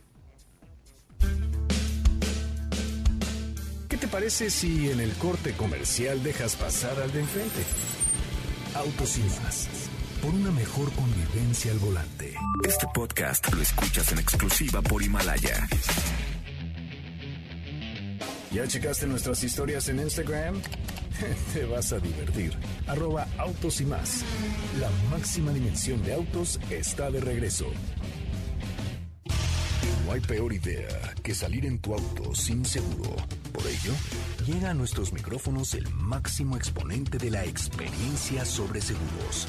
[3.89, 7.61] ¿Qué te parece si en el corte comercial dejas pasar al de enfrente?
[8.75, 9.91] Autos y más.
[10.23, 12.33] Por una mejor convivencia al volante.
[12.65, 15.67] Este podcast lo escuchas en exclusiva por Himalaya.
[18.53, 20.63] ¿Ya checaste nuestras historias en Instagram?
[21.53, 22.57] Te vas a divertir.
[22.87, 24.25] Arroba autos y más.
[24.79, 27.67] La máxima dimensión de autos está de regreso.
[30.07, 33.17] No hay peor idea que salir en tu auto sin seguro.
[33.53, 33.93] Por ello,
[34.47, 39.49] llega a nuestros micrófonos el máximo exponente de la experiencia sobre seguros.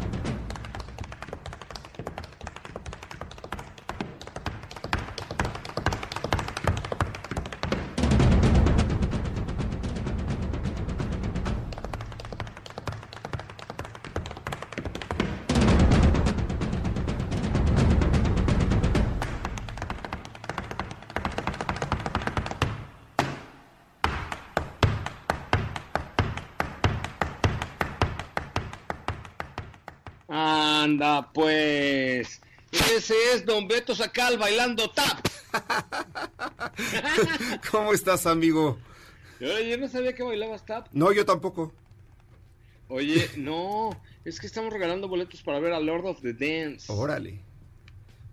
[31.33, 32.41] Pues.
[32.71, 35.25] Ese es Don Beto Sacal bailando tap.
[37.71, 38.77] ¿Cómo estás, amigo?
[39.39, 40.87] Yo no sabía que bailabas tap.
[40.93, 41.73] No, yo tampoco.
[42.87, 43.89] Oye, no,
[44.25, 46.91] es que estamos regalando boletos para ver a Lord of the Dance.
[46.91, 47.39] Órale.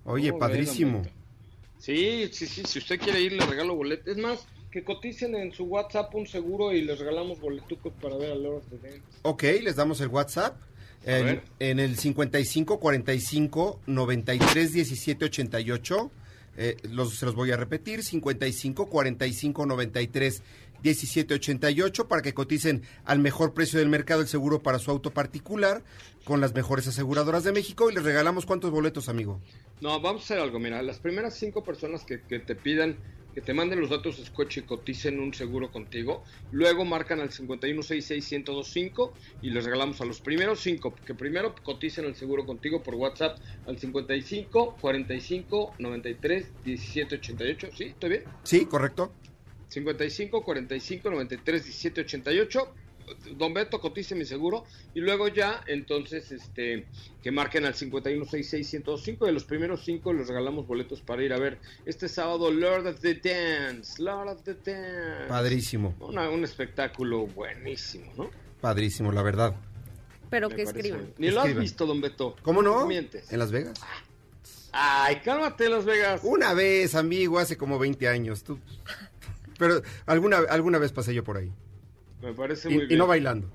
[0.05, 1.03] Oye, ¿Cómo ve, padrísimo.
[1.79, 4.09] Sí, sí, sí, si usted quiere ir, le regalo boletos.
[4.09, 8.33] Es más, que coticen en su WhatsApp un seguro y les regalamos boletucos para ver
[8.33, 9.18] a Lord of the Dance.
[9.22, 10.57] Ok, les damos el WhatsApp.
[11.05, 16.11] En el 55 45 93 17 88.
[16.61, 20.43] Eh, los, se los voy a repetir: 55 45 93
[20.83, 25.11] 17 88 para que coticen al mejor precio del mercado el seguro para su auto
[25.11, 25.83] particular
[26.25, 29.41] con las mejores aseguradoras de México y les regalamos cuántos boletos, amigo.
[29.81, 32.97] No, vamos a hacer algo, mira, las primeras cinco personas que, que te pidan,
[33.38, 37.31] que te manden los datos de coche y coticen un seguro contigo, luego marcan al
[37.31, 42.96] 51661025 y les regalamos a los primeros cinco, que primero coticen el seguro contigo por
[42.96, 47.85] WhatsApp al 55 45 93 17 88, ¿sí?
[47.85, 48.24] ¿Estoy bien?
[48.42, 48.66] ¿Sí?
[48.66, 49.12] ¿Correcto?
[49.68, 52.74] 55 45 93 17 88
[53.37, 56.87] Don Beto cotice mi seguro y luego ya entonces este
[57.23, 61.59] que marquen al 516605 de los primeros cinco les regalamos boletos para ir a ver
[61.87, 68.12] este sábado Lord of the Dance Lord of the Dance Padrísimo, Una- un espectáculo buenísimo
[68.16, 68.31] ¿no?
[68.61, 69.55] padrísimo, la verdad.
[70.31, 71.01] Pero Me que escriban.
[71.01, 71.14] bien.
[71.18, 72.87] ni lo has visto Don Beto ¿Cómo no?
[72.87, 73.81] mientes En Las Vegas.
[74.73, 78.42] ay cálmate Las Vegas Una vez, amigo, hace como 20 años.
[78.44, 78.59] Tú.
[79.59, 81.51] Pero alguna, alguna vez pasé yo por ahí.
[82.22, 83.48] Me parece Y, muy y bien no bailando.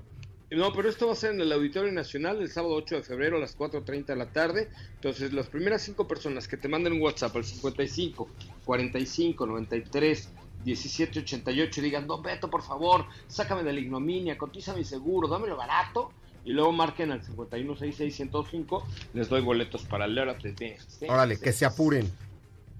[0.50, 3.38] No, pero esto va a ser en el Auditorio Nacional el sábado 8 de febrero
[3.38, 4.68] a las 4.30 de la tarde.
[4.94, 8.28] Entonces, las primeras cinco personas que te manden un WhatsApp al 55
[8.64, 10.28] 45 93
[10.64, 15.28] 17 88 y digan, Don Beto, por favor, sácame de la ignominia, cotiza mi seguro,
[15.28, 16.12] dámelo barato.
[16.44, 20.18] Y luego marquen al 516605, les doy boletos para el.
[20.18, 22.10] Órale, que se apuren.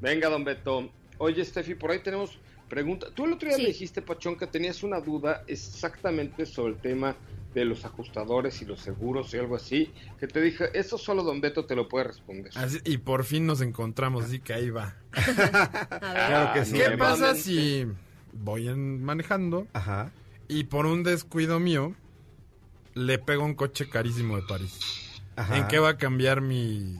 [0.00, 0.90] Venga, Don Beto.
[1.16, 2.38] Oye, Steffi, por ahí tenemos
[2.68, 3.06] pregunta.
[3.14, 3.62] Tú el otro día Sí.
[3.62, 7.16] me dijiste, Pachón, que tenías una duda exactamente sobre el tema
[7.54, 11.40] de los ajustadores y los seguros y algo así, que te dije, eso solo Don
[11.40, 12.50] Beto te lo puede responder.
[12.56, 14.96] Así- y por fin nos encontramos, así que ahí va.
[16.00, 16.72] Claro que sí.
[16.78, 17.86] ¿Qué pasa si
[18.32, 20.10] voy en- manejando Ajá.
[20.48, 21.94] y por un descuido mío
[22.94, 24.78] le pego un coche carísimo de París?
[25.36, 25.56] Ajá.
[25.58, 26.98] ¿En qué va a cambiar mi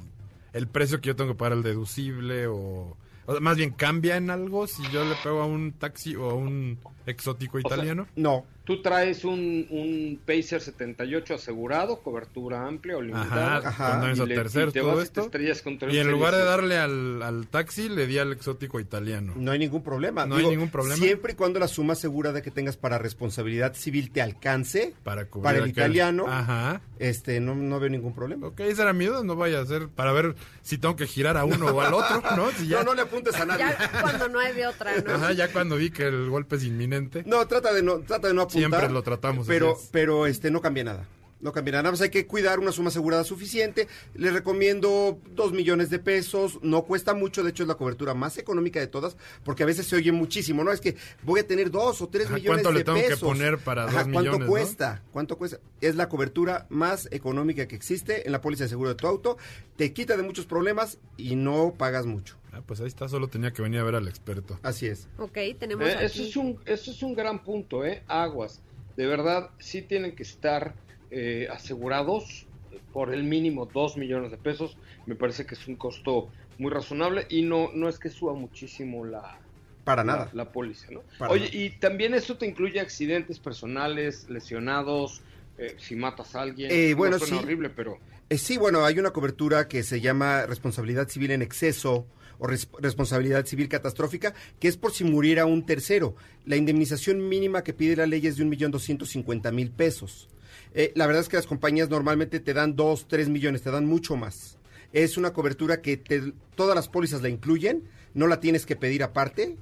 [0.53, 4.17] el precio que yo tengo que pagar el deducible o, o sea, más bien cambia
[4.17, 8.07] en algo si yo le pego a un taxi o a un exótico sea, italiano?
[8.17, 13.59] No, Tú traes un, un Pacer 78 asegurado, cobertura amplia o limitada.
[13.59, 13.97] Ajá, Ajá.
[14.01, 15.21] daños y le- tercer, y te todo vas y te esto.
[15.23, 18.81] estrellas contra un Y en lugar de darle al, al taxi, le di al exótico
[18.81, 19.35] italiano.
[19.37, 20.25] no hay ningún problema.
[20.25, 20.97] No hay ningún problema.
[20.97, 25.27] Siempre y cuando la suma segura de que tengas para responsabilidad civil te alcance, Para
[25.27, 26.25] cubrir Para el aquel- italiano.
[26.27, 26.81] Ajá.
[26.99, 28.47] este, no, no veo ningún problema.
[28.47, 31.37] Ok, esa era mi duda, no vaya a ser para ver si tengo que girar
[31.37, 32.51] a uno o al otro, ¿no?
[32.53, 33.67] Si ya, No, no le apuntes a nadie.
[33.79, 35.13] Ya cuando no hay de otra, ¿no?
[35.13, 37.25] Ajá, ya cuando vi que el golpe es inminente.
[37.27, 40.85] No, trata de no, trata de no Siempre lo tratamos, Pero, pero este, no cambia
[40.85, 41.07] nada.
[41.45, 41.83] No cambia nada.
[41.85, 43.87] Nada más hay que cuidar una suma asegurada suficiente.
[44.15, 46.59] Les recomiendo dos millones de pesos.
[46.63, 47.45] No cuesta mucho.
[47.45, 49.17] De hecho, es la cobertura más económica de todas.
[49.45, 50.65] Porque a veces se oye muchísimo.
[50.65, 52.99] No, es que voy a tener dos o tres Ajá, millones ¿cuánto le de tengo
[52.99, 53.21] que pesos.
[53.21, 54.47] poner para dos ¿Cuánto millones, no?
[54.47, 55.03] cuesta?
[55.13, 55.59] ¿Cuánto cuesta?
[55.81, 59.37] Es la cobertura más económica que existe en la póliza de seguro de tu auto.
[59.77, 62.37] Te quita de muchos problemas y no pagas mucho.
[62.53, 64.59] Ah, pues ahí está, solo tenía que venir a ver al experto.
[64.63, 65.09] Así es.
[65.19, 66.05] Ok, tenemos Eh, aquí.
[66.07, 68.03] eso, es un, eso es un gran punto, ¿eh?
[68.07, 68.63] Aguas.
[68.97, 70.75] De verdad, sí tienen que estar
[71.15, 72.47] eh, asegurados
[72.93, 74.77] por el mínimo 2 millones de pesos.
[75.07, 79.05] Me parece que es un costo muy razonable y no, no es que suba muchísimo
[79.05, 79.39] la,
[79.85, 80.31] Para la- nada.
[80.33, 81.03] la, póliza, ¿no?
[81.19, 81.57] Para Oye, nada.
[81.57, 85.23] y también eso te incluye accidentes personales, lesionados,
[85.59, 86.71] eh, si matas a alguien.
[86.73, 87.35] Eh, No bueno, sí.
[87.35, 87.99] horrible, pero...
[88.31, 92.07] Eh, sí, bueno, hay una cobertura que se llama responsabilidad civil en exceso
[92.39, 96.17] o res- responsabilidad civil catastrófica, que es por si muriera un tercero.
[96.47, 100.29] La indemnización mínima que pide la ley es de un millón doscientos cincuenta mil pesos.
[100.75, 103.87] Eh, la verdad es que las compañías normalmente te dan dos, tres millones, te dan
[103.87, 104.59] mucho más.
[104.93, 109.03] Es una cobertura que te- todas las pólizas la incluyen, no la tienes que pedir
[109.03, 109.57] aparte.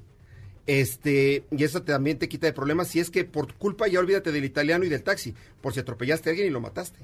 [0.65, 4.31] Este, y eso también te quita de problemas si es que por culpa ya olvídate
[4.31, 6.99] del italiano y del taxi, por si atropellaste a alguien y lo mataste.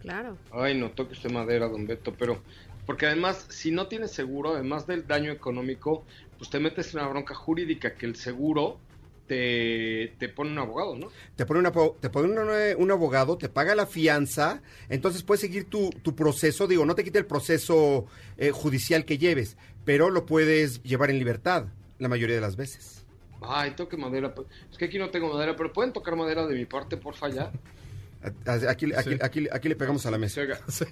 [0.00, 0.36] Claro.
[0.50, 2.42] Ay, no toque usted madera, don Beto, pero
[2.84, 6.04] porque además, si no tienes seguro, además del daño económico,
[6.36, 8.78] pues te metes en una bronca jurídica que el seguro
[9.26, 11.08] te, te pone un abogado, ¿no?
[11.36, 15.40] te pone, una te pone un, eh, un abogado, te paga la fianza, entonces puedes
[15.40, 18.06] seguir tu, tu proceso, digo, no te quita el proceso
[18.36, 21.66] eh, judicial que lleves, pero lo puedes llevar en libertad
[21.98, 23.04] la mayoría de las veces.
[23.40, 24.34] Ay, toque madera.
[24.34, 27.28] pues, Es que aquí no tengo madera, pero pueden tocar madera de mi parte, porfa,
[27.28, 27.50] ya.
[28.46, 29.18] A- a- Aquí, aquí, Sí.
[29.20, 30.42] aquí, aquí le pegamos a la mesa.
[30.68, 30.84] Sí.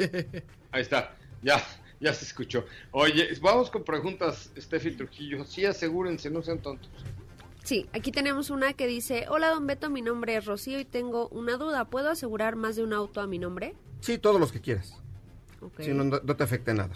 [0.72, 1.62] Ahí está, ya,
[2.00, 2.64] ya se escuchó.
[2.90, 5.44] Oye, vamos con preguntas, Steffi Trujillo.
[5.44, 6.90] Sí, asegúrense, no sean tontos.
[7.64, 11.28] Sí, aquí tenemos una que dice, hola don Beto, mi nombre es Rocío y tengo
[11.28, 11.84] una duda.
[11.84, 13.74] ¿Puedo asegurar más de un auto a mi nombre?
[14.00, 14.96] Sí, todos los que quieras.
[15.60, 15.80] Ok.
[15.80, 16.90] Sí, no, no- no te afecta nada.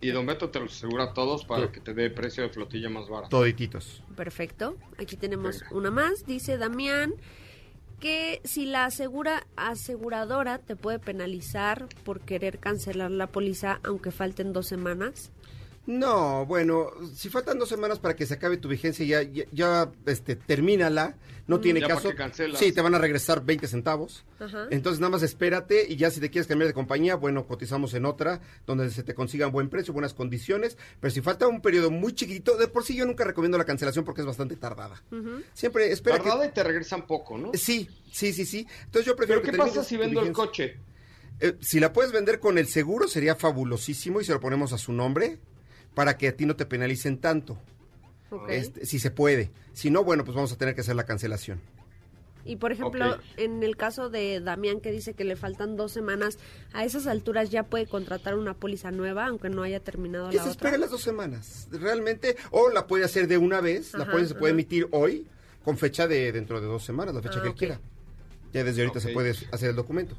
[0.00, 1.72] Y Don Beto te los asegura a todos para Sí.
[1.72, 3.28] que te dé precio de flotilla más barato.
[3.28, 4.02] Todititos.
[4.16, 4.76] Perfecto.
[4.98, 5.76] Aquí tenemos Venga.
[5.76, 6.24] una más.
[6.24, 7.12] Dice Damián
[8.00, 14.54] que si la asegura aseguradora te puede penalizar por querer cancelar la póliza aunque falten
[14.54, 15.30] dos semanas.
[15.90, 19.90] No, bueno, si faltan dos semanas para que se acabe tu vigencia, ya, ya, ya,
[20.06, 21.16] este, termínala.
[21.48, 22.54] No tiene Ya, ¿para caso.
[22.54, 24.24] Sí, te van a regresar 20 centavos.
[24.38, 24.68] Ajá.
[24.70, 28.04] Entonces nada más espérate y ya si te quieres cambiar de compañía, bueno, cotizamos en
[28.04, 32.12] otra donde se te consigan buen precio, buenas condiciones, pero si falta un periodo muy
[32.12, 35.02] chiquito, de por sí yo nunca recomiendo la cancelación porque es bastante tardada.
[35.52, 37.50] Siempre espera que- Tardada y te regresan poco, ¿no?
[37.54, 38.64] Sí, sí, sí, sí.
[38.84, 40.76] Entonces yo prefiero Pero ¿qué que pasa si vendo el coche?
[41.40, 44.78] Eh, si la puedes vender con el seguro sería fabulosísimo y se lo ponemos a
[44.78, 45.40] su nombre
[45.94, 47.58] para que a ti no te penalicen tanto.
[48.48, 49.50] Este, si se puede.
[49.72, 51.60] Si no, bueno, pues vamos a tener que hacer la cancelación.
[52.44, 56.38] Y por ejemplo, en el caso de Damián que dice que le faltan dos semanas,
[56.72, 60.38] a esas alturas ya puede contratar una póliza nueva aunque no haya terminado la se
[60.38, 60.50] otra.
[60.52, 62.36] espere las dos semanas, realmente.
[62.50, 65.26] O la puede hacer de una vez, la Ajá, póliza se puede emitir hoy
[65.64, 67.80] con fecha de dentro de dos semanas, la fecha Ah, que él quiera.
[68.54, 70.16] Ya desde ahorita se puede hacer el documento.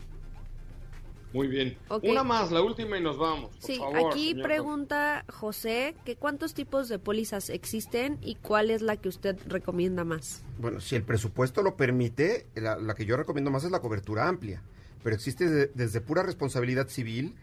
[1.34, 1.78] Muy bien.
[2.04, 3.52] Una más, la última y nos vamos.
[3.56, 4.44] Por Sí, favor, aquí señor.
[4.48, 10.04] pregunta José que cuántos tipos de pólizas existen y cuál es la que usted recomienda
[10.04, 10.44] más.
[10.60, 14.28] Bueno, si el presupuesto lo permite, la, la que yo recomiendo más es la cobertura
[14.28, 14.62] amplia,
[15.04, 17.34] pero existe de- desde pura responsabilidad civil,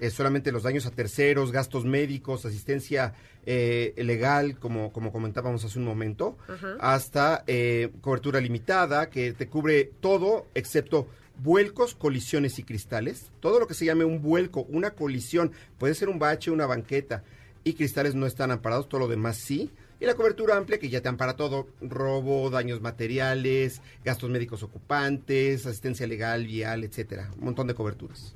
[0.00, 3.14] eh, solamente los daños a terceros, gastos médicos, asistencia
[3.46, 6.76] eh, legal, como, como comentábamos hace un momento, Ajá.
[6.80, 11.06] hasta eh, cobertura limitada, que te cubre todo excepto
[11.42, 13.30] vuelcos, colisiones y cristales.
[13.40, 17.24] Todo lo que se llame un vuelco, una colisión, puede ser un bache, una banqueta,
[17.64, 19.70] y cristales no están amparados, todo lo demás sí.
[19.98, 25.66] Y la cobertura amplia que ya te ampara todo, robo, daños materiales, gastos médicos ocupantes,
[25.66, 27.30] asistencia legal, vial, etcétera.
[27.38, 28.34] Un montón de coberturas.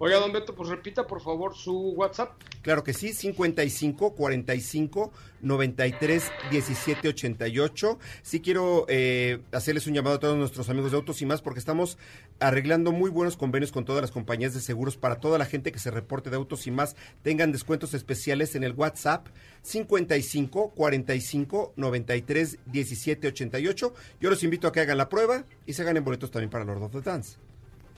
[0.00, 2.32] Oiga, don Beto, pues repita por favor su WhatsApp.
[2.62, 7.98] Claro que sí, 55 45 93 17 88.
[8.22, 11.60] Sí quiero eh, hacerles un llamado a todos nuestros amigos de Autos y más porque
[11.60, 11.98] estamos
[12.40, 15.78] arreglando muy buenos convenios con todas las compañías de seguros para toda la gente que
[15.78, 19.28] se reporte de Autos y más tengan descuentos especiales en el WhatsApp
[19.62, 23.94] 55 45 93 17 88.
[24.20, 26.82] Yo los invito a que hagan la prueba y se ganen boletos también para Lord
[26.82, 27.36] of the Dance.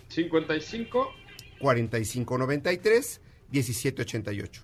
[0.09, 1.26] 55.
[1.61, 4.63] 4593 1788.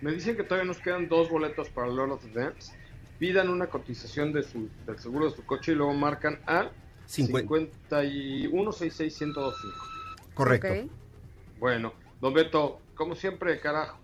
[0.00, 2.72] Me dicen que todavía nos quedan dos boletos para Lord of the Dance.
[3.18, 6.70] Pidan una cotización de su, del seguro de su coche y luego marcan al
[7.06, 7.46] Cincuen-
[7.90, 9.52] 5166125.
[10.34, 10.88] Correcto.
[11.58, 13.98] Bueno, don Beto, como siempre, carajo,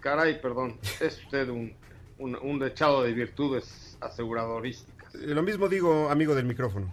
[0.00, 1.74] caray, perdón, es usted un,
[2.18, 5.14] un, un dechado de virtudes aseguradorísticas.
[5.16, 6.92] Eh, Lo mismo digo, amigo del micrófono.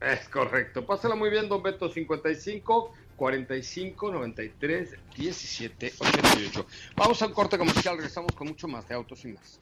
[0.00, 0.84] Es correcto.
[0.84, 6.66] Pásala muy bien, don Beto, 55 45 93 17 88.
[6.96, 9.60] Vamos a corte comercial, regresamos con mucho más de autos y más.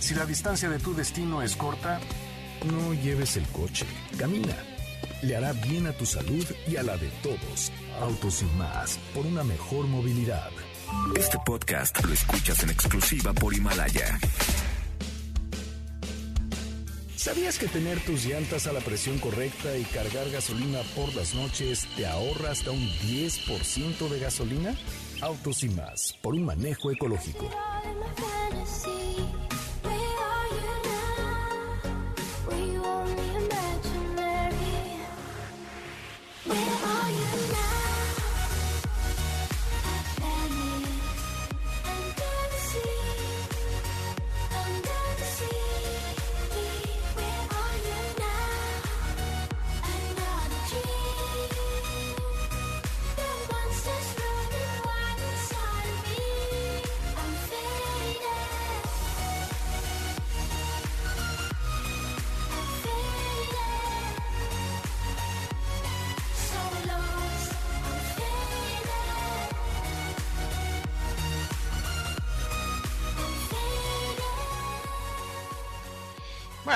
[0.00, 2.00] Si la distancia de tu destino es corta,
[2.64, 3.86] no lleves el coche,
[4.18, 4.56] camina.
[5.22, 7.72] Le hará bien a tu salud y a la de todos.
[8.00, 10.50] Autos y más, por una mejor movilidad.
[11.16, 14.18] Este podcast lo escuchas en exclusiva por Himalaya.
[17.16, 21.86] ¿Sabías que tener tus llantas a la presión correcta y cargar gasolina por las noches
[21.96, 24.76] te ahorra hasta un 10% de gasolina?
[25.20, 27.48] Autos y más, por un manejo ecológico.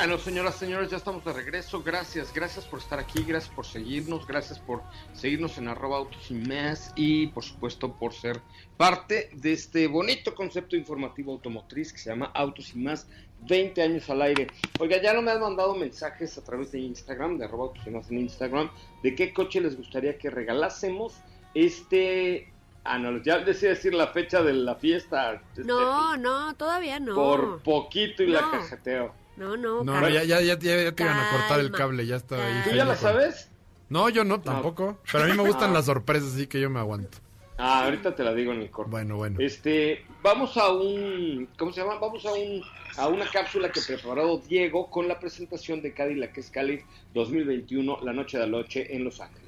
[0.07, 1.83] Bueno, señoras, señores, ya estamos de regreso.
[1.83, 4.83] Gracias, gracias por estar aquí, gracias por seguirnos, gracias por
[5.13, 8.41] seguirnos en arroba autos y más y por supuesto por ser
[8.77, 13.09] parte de este bonito concepto informativo automotriz que se llama Autos y más
[13.49, 14.47] 20 años al aire.
[14.79, 17.91] Oiga, ya no me han mandado mensajes a través de Instagram, de arroba autos y
[17.91, 18.71] más en Instagram,
[19.03, 21.15] de qué coche les gustaría que regalásemos
[21.53, 22.53] este...
[22.85, 25.43] Ah, no, ya decía decir la fecha de la fiesta.
[25.57, 27.17] No, no, todavía no.
[27.17, 29.26] Por poquito y la cajeteo.
[29.37, 29.85] No, no.
[29.85, 32.63] No, ya, ya, ya, ya- te iban a cortar el cable, ya estaba ahí.
[32.65, 33.51] ¿Tú ya la sabes?
[33.89, 34.99] No, yo no, tampoco.
[35.13, 37.19] Pero a mí me gustan las sorpresas, así que yo me aguanto.
[37.59, 38.91] Ah, ahorita te la digo en el corte.
[38.91, 39.39] Bueno, bueno.
[39.41, 41.95] Este, vamos a un, ¿cómo se llama?
[41.99, 42.63] Vamos a un,
[42.99, 46.85] a una cápsula que preparó Diego con la presentación de Cadillac Escalade
[47.15, 49.46] 2021, la noche de la noche en Los Ángeles.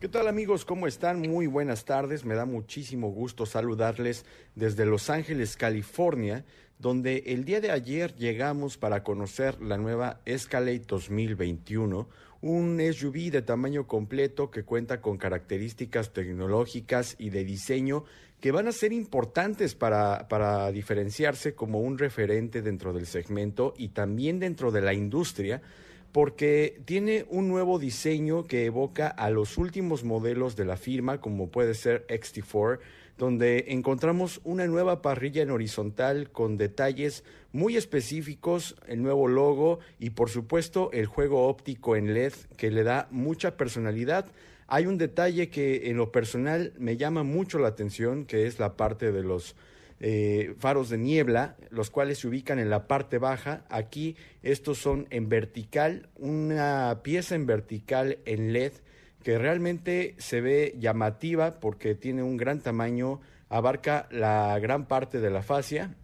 [0.00, 0.64] ¿Qué tal amigos?
[0.64, 1.20] ¿Cómo están?
[1.20, 2.24] Muy buenas tardes.
[2.24, 4.24] Me da muchísimo gusto saludarles
[4.54, 6.46] desde Los Ángeles, California,
[6.78, 12.08] donde el día de ayer llegamos para conocer la nueva Escalade 2021,
[12.40, 18.04] un SUV de tamaño completo que cuenta con características tecnológicas y de diseño
[18.40, 23.88] que van a ser importantes para, para diferenciarse como un referente dentro del segmento y
[23.88, 25.60] también dentro de la industria
[26.12, 31.50] porque tiene un nuevo diseño que evoca a los últimos modelos de la firma, como
[31.50, 32.80] puede ser XT4,
[33.16, 40.10] donde encontramos una nueva parrilla en horizontal con detalles muy específicos, el nuevo logo y
[40.10, 44.26] por supuesto el juego óptico en LED que le da mucha personalidad.
[44.66, 48.76] Hay un detalle que en lo personal me llama mucho la atención, que es la
[48.76, 49.54] parte de los
[50.00, 53.64] eh, faros de niebla, los cuales se ubican en la parte baja.
[53.68, 58.72] Aquí estos son en vertical, una pieza en vertical en LED
[59.22, 65.30] que realmente se ve llamativa porque tiene un gran tamaño, abarca la gran parte de
[65.30, 65.94] la fascia.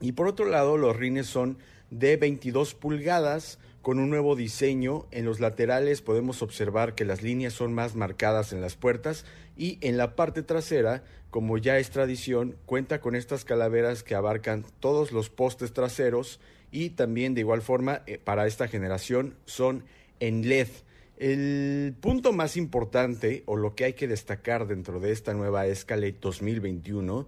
[0.00, 1.58] Y por otro lado, los rines son
[1.90, 5.06] de 22 pulgadas con un nuevo diseño.
[5.10, 9.24] En los laterales podemos observar que las líneas son más marcadas en las puertas
[9.56, 14.64] y en la parte trasera, como ya es tradición, cuenta con estas calaveras que abarcan
[14.80, 16.40] todos los postes traseros
[16.72, 19.84] y también de igual forma eh, para esta generación son
[20.18, 20.68] en LED.
[21.16, 26.16] El punto más importante o lo que hay que destacar dentro de esta nueva Escalade
[26.20, 27.26] 2021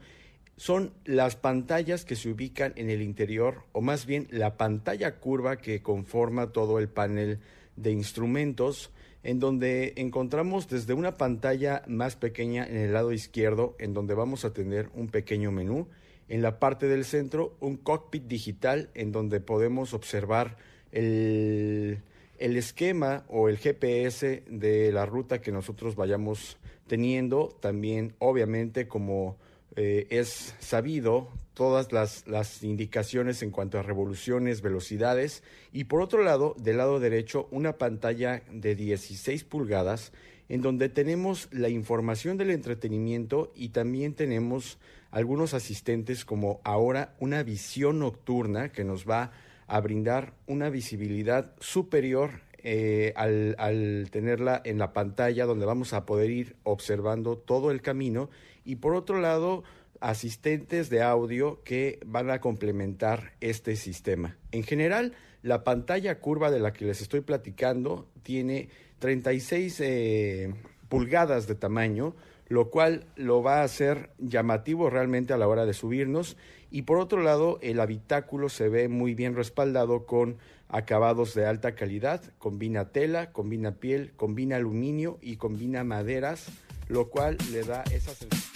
[0.56, 5.56] son las pantallas que se ubican en el interior, o más bien la pantalla curva
[5.56, 7.40] que conforma todo el panel
[7.76, 8.90] de instrumentos,
[9.22, 14.44] en donde encontramos desde una pantalla más pequeña en el lado izquierdo, en donde vamos
[14.44, 15.88] a tener un pequeño menú,
[16.28, 20.56] en la parte del centro un cockpit digital en donde podemos observar
[20.90, 21.98] el,
[22.38, 29.36] el esquema o el GPS de la ruta que nosotros vayamos teniendo, también obviamente como
[29.76, 35.42] eh, es sabido todas las, las indicaciones en cuanto a revoluciones, velocidades
[35.72, 40.12] y por otro lado, del lado derecho, una pantalla de 16 pulgadas
[40.48, 44.78] en donde tenemos la información del entretenimiento y también tenemos
[45.10, 49.32] algunos asistentes como ahora una visión nocturna que nos va
[49.66, 56.06] a brindar una visibilidad superior eh, al, al tenerla en la pantalla donde vamos a
[56.06, 58.30] poder ir observando todo el camino
[58.64, 59.64] y por otro lado
[60.02, 64.36] asistentes de audio que van a complementar este sistema.
[64.50, 70.54] En general, la pantalla curva de la que les estoy platicando tiene 36 eh,
[70.88, 72.14] pulgadas de tamaño,
[72.48, 76.36] lo cual lo va a hacer llamativo realmente a la hora de subirnos.
[76.70, 80.38] Y por otro lado, el habitáculo se ve muy bien respaldado con
[80.68, 86.46] acabados de alta calidad, combina tela, combina piel, combina aluminio y combina maderas,
[86.88, 88.51] lo cual le da esa sensación.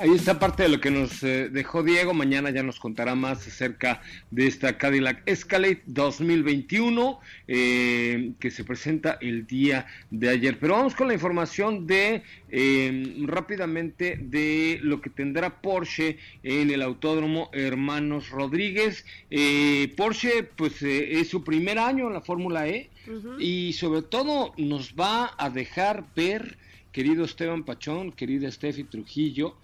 [0.00, 2.14] Ahí está parte de lo que nos eh, dejó Diego.
[2.14, 9.18] Mañana ya nos contará más acerca de esta Cadillac Escalade 2021 eh, que se presenta
[9.20, 10.58] el día de ayer.
[10.58, 16.82] Pero vamos con la información de eh, rápidamente de lo que tendrá Porsche en el
[16.82, 19.06] Autódromo Hermanos Rodríguez.
[19.30, 22.90] Eh, Porsche, pues es su primer año en la Fórmula E
[23.38, 26.58] y sobre todo nos va a dejar ver,
[26.90, 29.56] querido Esteban Pachón, querida Steffi Trujillo,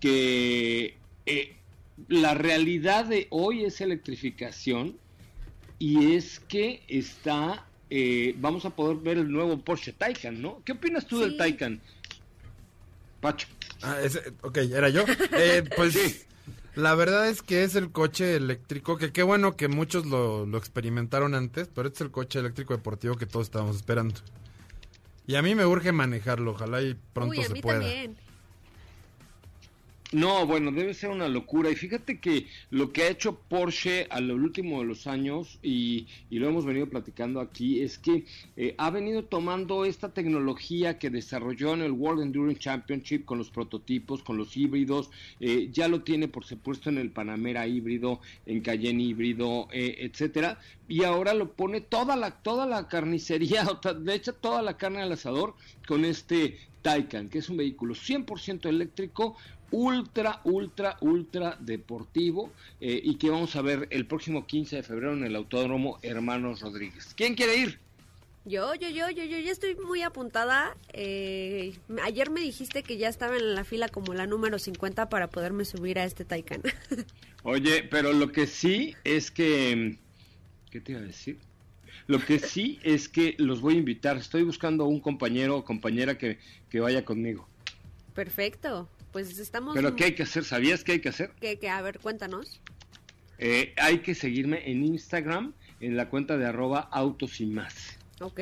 [0.00, 1.56] que eh,
[2.08, 4.96] la realidad de hoy es electrificación
[5.78, 10.62] y es que está, eh, vamos a poder ver el nuevo Porsche Taycan, ¿no?
[10.64, 11.36] ¿Qué opinas tú del Sí.
[11.38, 11.80] Taycan?
[13.20, 13.48] Pacho.
[13.82, 15.04] Ah, ese- ok, era yo.
[15.38, 16.26] Eh, pues
[16.74, 20.58] la verdad es que es el coche eléctrico, que qué bueno que muchos lo, lo
[20.58, 24.20] experimentaron antes, pero este es el coche eléctrico deportivo que todos estábamos esperando.
[25.26, 27.80] Y a mí me urge manejarlo, ojalá y pronto Uy, a se mí pueda.
[27.80, 28.16] también.
[30.12, 31.68] No, bueno, debe ser una locura.
[31.70, 36.06] Y fíjate que lo que ha hecho Porsche a lo último de los años, y,
[36.30, 38.24] y lo hemos venido platicando aquí, es que
[38.56, 43.50] eh, ha venido tomando esta tecnología que desarrolló en el World Endurance Championship con los
[43.50, 48.60] prototipos, con los híbridos, eh, ya lo tiene por supuesto en el Panamera híbrido, en
[48.60, 53.66] Cayenne híbrido, eh, etcétera, y ahora lo pone toda la, toda la carnicería,
[54.04, 55.54] le echa toda la carne al asador
[55.86, 59.36] con este Taycan, que es un vehículo 100% eléctrico,
[59.70, 65.14] ultra, ultra, ultra deportivo eh, y que vamos a ver el próximo 15 de febrero
[65.14, 67.14] en el Autódromo Hermanos Rodríguez.
[67.16, 67.86] ¿Quién quiere ir?
[68.44, 70.76] Yo, yo, yo, yo, yo ya estoy muy apuntada.
[70.92, 75.28] Eh, ayer me dijiste que ya estaba en la fila como la número 50 para
[75.28, 76.62] poderme subir a este Taycan.
[77.42, 79.98] Oye, pero lo que sí es que...
[80.70, 81.38] ¿Qué te iba a decir?
[82.06, 84.16] Lo que sí es que los voy a invitar.
[84.16, 86.38] Estoy buscando un compañero o compañera que,
[86.70, 87.48] que vaya conmigo.
[88.14, 88.88] Perfecto.
[89.16, 89.74] Pues estamos...
[89.74, 90.44] Pero ¿qué hay que hacer?
[90.44, 91.30] ¿Sabías qué hay que hacer?
[91.40, 92.60] que, que, a ver, cuéntanos.
[93.38, 97.96] Eh, hay que seguirme en Instagram en la cuenta de arroba autos y más.
[98.20, 98.40] Ok.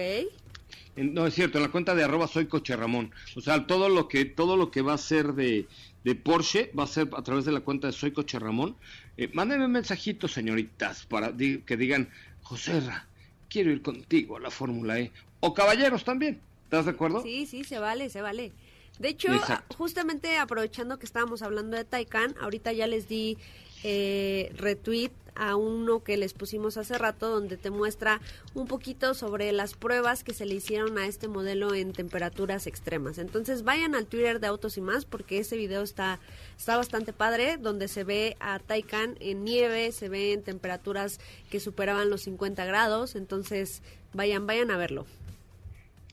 [0.97, 3.13] En- no es cierto, en la cuenta de arroba soy coche Ramón.
[3.37, 5.69] O sea, todo lo que, todo lo que va a ser de,
[6.03, 8.75] de Porsche va a ser a través de la cuenta de soy coche Ramón.
[9.17, 12.09] Eh, mándenme mensajitos, señoritas, para di- que digan,
[12.43, 13.07] José Ra,
[13.49, 15.13] quiero ir contigo a la Fórmula E.
[15.39, 16.41] O caballeros también.
[16.65, 17.23] ¿Estás de acuerdo?
[17.23, 18.51] Sí, sí, se vale, se vale.
[18.99, 19.77] De hecho, Exacto.
[19.77, 23.39] justamente aprovechando que estábamos hablando de Taycan, ahorita ya les di
[23.83, 28.21] eh, retweet a uno que les pusimos hace rato donde te muestra
[28.55, 33.19] un poquito sobre las pruebas que se le hicieron a este modelo en temperaturas extremas.
[33.19, 36.21] Entonces vayan al Twitter de Autos y más porque ese video está,
[36.57, 41.19] está bastante padre donde se ve a Taycan en nieve, se ve en temperaturas
[41.51, 43.17] que superaban los 50 grados.
[43.17, 43.83] Entonces
[44.13, 45.07] vayan, vayan a verlo.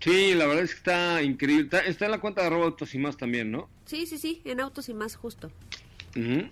[0.02, 1.64] Sí, la verdad es que está increíble.
[1.66, 3.70] Está, está en la cuenta de arroba autos y más también, ¿no?
[3.86, 5.52] Sí, sí, sí, en Autos y más justo.
[6.16, 6.48] Ujú.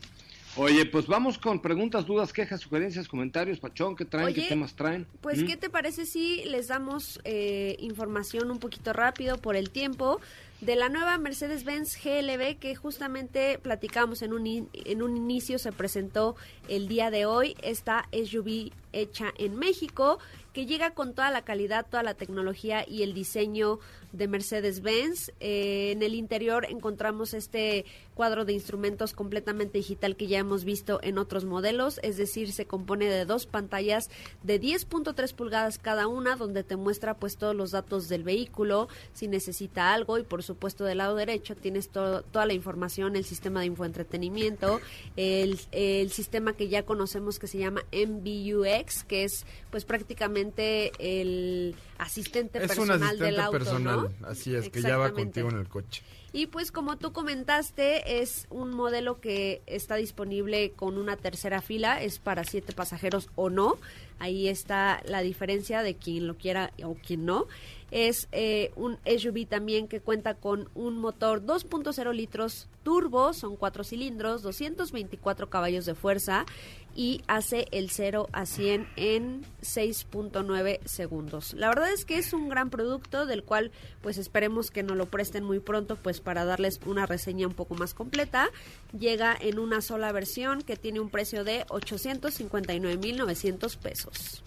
[0.55, 4.27] Oye, pues vamos con preguntas, dudas, quejas, sugerencias, comentarios, Pachón, ¿qué traen?
[4.27, 5.05] Oye, ¿Qué temas traen?
[5.21, 5.45] Pues, ¿Mm?
[5.45, 10.19] ¿qué te parece si les damos eh, información un poquito rápido por el tiempo
[10.59, 15.71] de la nueva Mercedes-Benz GLB que justamente platicamos en un, in- en un inicio, se
[15.71, 16.35] presentó
[16.67, 20.19] el día de hoy, esta SUV hecha en México,
[20.59, 23.79] que llega con toda la calidad, toda la tecnología y el diseño
[24.11, 25.31] de Mercedes-Benz.
[25.39, 30.99] Eh, en el interior encontramos este cuadro de instrumentos completamente digital que ya hemos visto
[31.01, 34.09] en otros modelos, es decir, se compone de dos pantallas
[34.43, 39.29] de 10.3 pulgadas cada una, donde te muestra pues todos los datos del vehículo, si
[39.29, 43.61] necesita algo y por supuesto del lado derecho tienes to- toda la información, el sistema
[43.61, 44.81] de infoentretenimiento,
[45.15, 51.75] el, el sistema que ya conocemos que se llama MBUX, que es pues prácticamente el
[51.97, 54.27] asistente Es un personal asistente del auto, personal, ¿no?
[54.27, 56.03] así es, que ya va contigo en el coche.
[56.31, 62.01] Y pues como tú comentaste, es un modelo que está disponible con una tercera fila,
[62.01, 63.77] es para siete pasajeros o no.
[64.19, 67.47] Ahí está la diferencia de quien lo quiera o quien no.
[67.91, 73.83] Es eh, un SUV también que cuenta con un motor 2.0 litros turbo, son cuatro
[73.83, 76.45] cilindros, 224 caballos de fuerza
[76.95, 81.53] y hace el 0 a 100 en 6.9 segundos.
[81.53, 83.71] La verdad es que es un gran producto del cual
[84.01, 87.75] pues esperemos que nos lo presten muy pronto pues para darles una reseña un poco
[87.75, 88.49] más completa.
[88.97, 94.43] Llega en una sola versión que tiene un precio de 859.900 pesos.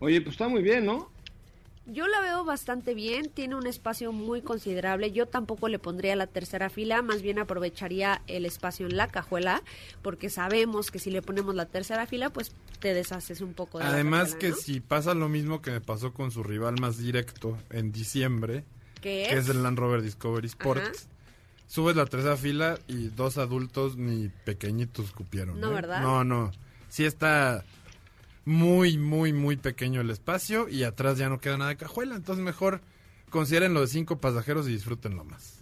[0.00, 1.10] Oye, pues está muy bien, ¿no?
[1.92, 5.10] Yo la veo bastante bien, tiene un espacio muy considerable.
[5.12, 9.62] Yo tampoco le pondría la tercera fila, más bien aprovecharía el espacio en la cajuela,
[10.02, 13.84] porque sabemos que si le ponemos la tercera fila, pues te deshaces un poco de
[13.84, 14.56] la Además cajuela, que ¿no?
[14.56, 18.64] si pasa lo mismo que me pasó con su rival más directo en diciembre,
[18.96, 19.44] ¿Qué que es?
[19.44, 20.92] es el Land Rover Discovery Sport, Ajá.
[21.66, 25.58] subes la tercera fila y dos adultos ni pequeñitos cupieron.
[25.58, 25.74] No, ¿eh?
[25.74, 26.02] ¿verdad?
[26.02, 26.52] No, no.
[26.88, 27.64] Sí está
[28.50, 32.16] muy, muy, muy pequeño el espacio y atrás ya no queda nada de cajuela.
[32.16, 32.80] Entonces mejor
[33.30, 35.59] consideren lo de cinco pasajeros y disfrútenlo más.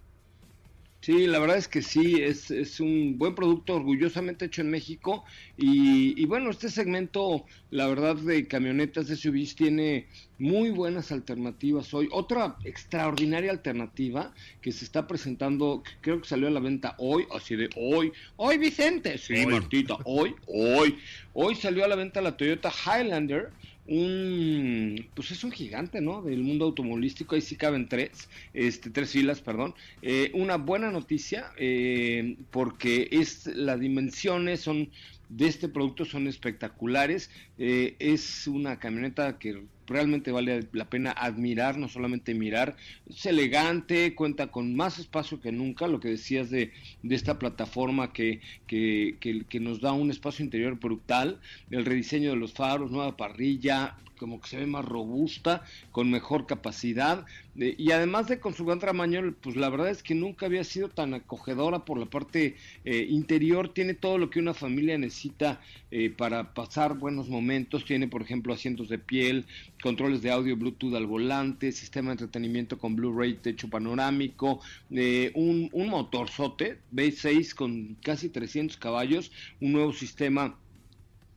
[1.00, 5.24] Sí, la verdad es que sí, es, es un buen producto orgullosamente hecho en México.
[5.56, 11.94] Y, y bueno, este segmento, la verdad, de camionetas de SUVs tiene muy buenas alternativas
[11.94, 12.08] hoy.
[12.10, 17.26] Otra extraordinaria alternativa que se está presentando, que creo que salió a la venta hoy,
[17.34, 20.98] así de hoy, hoy Vicente, sí, Martita, hoy, hoy,
[21.32, 23.50] hoy salió a la venta la Toyota Highlander,
[23.88, 29.10] un pues es un gigante no del mundo automovilístico ahí sí caben tres este tres
[29.10, 29.74] filas perdón.
[30.02, 34.90] Eh, una buena noticia eh, porque es las dimensiones son
[35.28, 37.30] de este producto son espectaculares.
[37.58, 42.76] Eh, es una camioneta que realmente vale la pena admirar, no solamente mirar.
[43.08, 46.72] Es elegante, cuenta con más espacio que nunca, lo que decías de,
[47.02, 52.30] de esta plataforma que, que, que, que nos da un espacio interior brutal, el rediseño
[52.30, 57.24] de los faros, nueva parrilla, como que se ve más robusta, con mejor capacidad,
[57.56, 60.64] eh, y además de con su gran tamaño, pues la verdad es que nunca había
[60.64, 65.60] sido tan acogedora por la parte eh, interior, tiene todo lo que una familia necesita
[65.90, 69.46] eh, para pasar buenos momentos, tiene por ejemplo asientos de piel,
[69.82, 74.60] controles de audio Bluetooth al volante, sistema de entretenimiento con Blu-ray techo panorámico,
[74.90, 80.56] eh, un, un motorzote V6 con casi 300 caballos, un nuevo sistema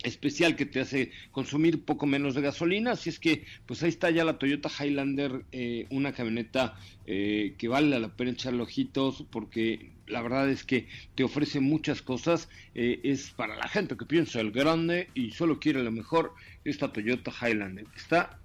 [0.04, 4.10] especial que te hace consumir poco menos de gasolina, así es que pues ahí está
[4.10, 6.76] ya la Toyota Highlander, eh, una camioneta
[7.06, 12.02] eh, que vale la pena echarle ojitos porque la verdad es que te ofrece muchas
[12.02, 16.34] cosas, eh, es para la gente que piensa el grande y solo quiere lo mejor,
[16.66, 17.86] esta Toyota Highlander.
[17.96, 18.40] Está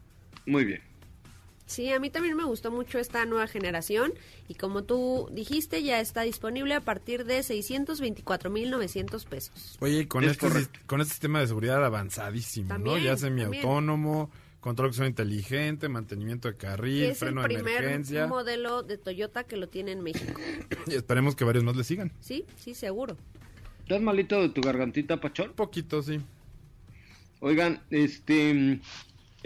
[0.46, 0.95] muy bien.
[1.66, 4.12] Sí, a mí también me gustó mucho esta nueva generación
[4.48, 9.76] y como tú dijiste ya está disponible a partir de 624.900 pesos.
[9.80, 10.78] Oye, y con, Es este, correcto.
[10.86, 12.92] con este sistema de seguridad avanzadísimo, ¿no?
[12.92, 13.48] También, Ya también.
[13.50, 18.26] semiautónomo, control de acción inteligente, mantenimiento de Que carril, es el freno de primer emergencia.
[18.26, 20.40] modelo de Toyota que lo tiene en México.
[20.86, 22.12] Y esperemos que varios más le sigan.
[22.20, 23.16] Sí, sí, seguro.
[23.82, 25.50] ¿Estás malito de tu gargantita, Pachón?
[25.50, 26.20] Un poquito, sí.
[27.40, 28.80] Oigan, este,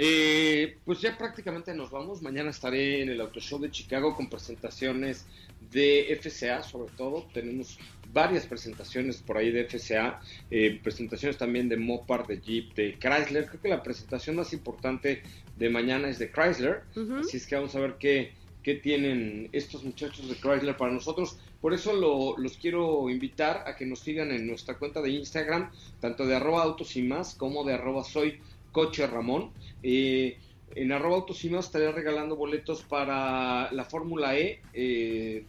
[0.03, 2.23] eh, pues ya prácticamente nos vamos.
[2.23, 5.27] Mañana estaré en el Auto Show de Chicago con presentaciones
[5.71, 7.27] de FCA, sobre todo.
[7.35, 7.79] Tenemos
[8.11, 10.19] varias presentaciones por ahí de FCA,
[10.51, 13.47] eh, presentaciones también de Mopar, de Jeep, de Chrysler.
[13.47, 15.23] Creo que la presentación más importante
[15.59, 16.81] de mañana es de Chrysler.
[17.21, 18.33] Así es que vamos a ver qué,
[18.63, 21.37] qué tienen estos muchachos de Chrysler para nosotros.
[21.61, 25.71] Por eso lo- los quiero invitar a que nos sigan en nuestra cuenta de Instagram,
[26.01, 28.41] tanto de arroba autos y más como de arroba soy
[28.73, 29.51] coche Ramón.
[29.83, 30.39] Eh,
[30.75, 34.61] en arroba más estaré regalando boletos para la Fórmula E.
[34.73, 35.45] eh,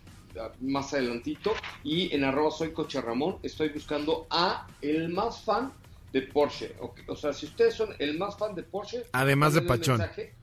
[0.61, 1.53] más adelantito.
[1.83, 5.73] Y en arroba soy Coche Ramón estoy buscando a el más fan
[6.13, 6.75] de Porsche.
[6.79, 9.97] O, o sea, si ustedes son el más fan de Porsche, Además de Pachón.
[9.99, 10.33] mensaje.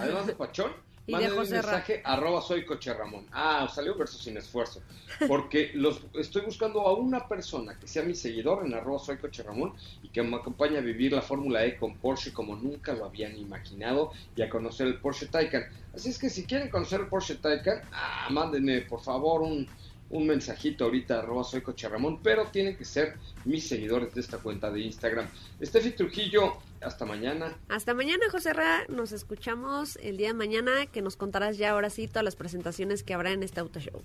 [0.00, 0.72] Además de Pachón.
[1.06, 1.72] Y de mándenme un José Ra.
[1.72, 3.26] mensaje arroba soy Coche Ramón.
[3.30, 4.80] Ah, salió verso sin esfuerzo.
[5.28, 9.42] Porque los estoy buscando a una persona que sea mi seguidor en arroba soy Coche
[9.42, 13.04] Ramón y que me acompañe a vivir la Fórmula E con Porsche como nunca lo
[13.04, 15.64] habían imaginado y a conocer el Porsche Taycan.
[15.94, 19.68] Así es que si quieren conocer el Porsche Taycan, ah, mándenme por favor un,
[20.10, 24.38] un mensajito ahorita arroba soy Coche Ramón, pero tienen que ser mis seguidores de esta
[24.38, 25.26] cuenta de Instagram.
[25.62, 27.56] Steffi Trujillo, hasta mañana.
[27.68, 28.84] Hasta mañana, José Ra.
[28.88, 33.02] Nos escuchamos el día de mañana, que nos contarás ya ahora sí todas las presentaciones
[33.02, 34.02] que habrá en este auto show.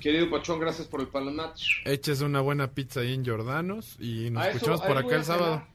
[0.00, 1.56] Querido Pachón, gracias por el palomat.
[1.84, 5.24] Eches una buena pizza ahí en Jordanos y nos A eso- escuchamos por acá el
[5.24, 5.66] sábado.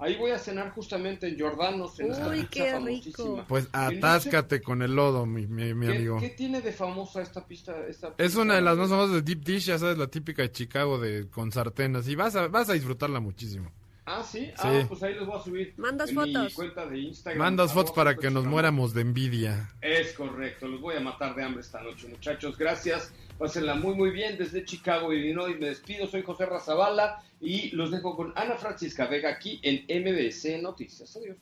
[0.00, 3.44] Ahí voy a cenar justamente en Jordanos, en Uy, pizza qué rico.
[3.48, 6.20] Pues atáscate con el lodo, mi, mi- mi ¿Qué, amigo.
[6.20, 7.74] qué tiene de famosa esta pista?
[7.88, 8.40] Esta Es pizza?
[8.42, 11.28] una de las más famosas de Deep Dish, ya sabes, la típica de Chicago de
[11.28, 12.06] con sartenas.
[12.08, 13.72] Y vas a, vas a disfrutarla muchísimo.
[14.10, 14.46] Ah, ¿sí?
[14.46, 14.52] Sí.
[14.58, 15.74] Ah, pues ahí les voy a subir.
[15.76, 16.54] Mandas en mi fotos.
[16.54, 17.38] cuenta de Instagram.
[17.44, 19.70] Mandas fotos para que nos muéramos de envidia.
[19.82, 22.56] Es correcto, los voy a matar de hambre esta noche, muchachos.
[22.56, 25.58] Gracias, pásenla muy, muy bien desde Chicago, Illinois.
[25.58, 30.60] Me despido, soy José Razabala y los dejo con Ana Francisca Vega aquí en MBC
[30.60, 31.16] Noticias.
[31.16, 31.36] Adiós.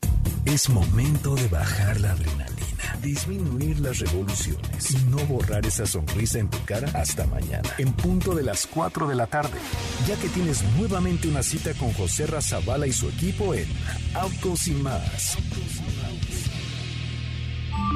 [0.45, 6.49] Es momento de bajar la adrenalina, disminuir las revoluciones y no borrar esa sonrisa en
[6.49, 9.59] tu cara hasta mañana, en punto de las 4 de la tarde,
[10.07, 13.67] ya que tienes nuevamente una cita con José Razabala y su equipo en
[14.15, 15.37] Autos y más.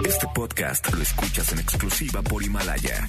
[0.04, 3.08] Este podcast lo escuchas en exclusiva por Himalaya.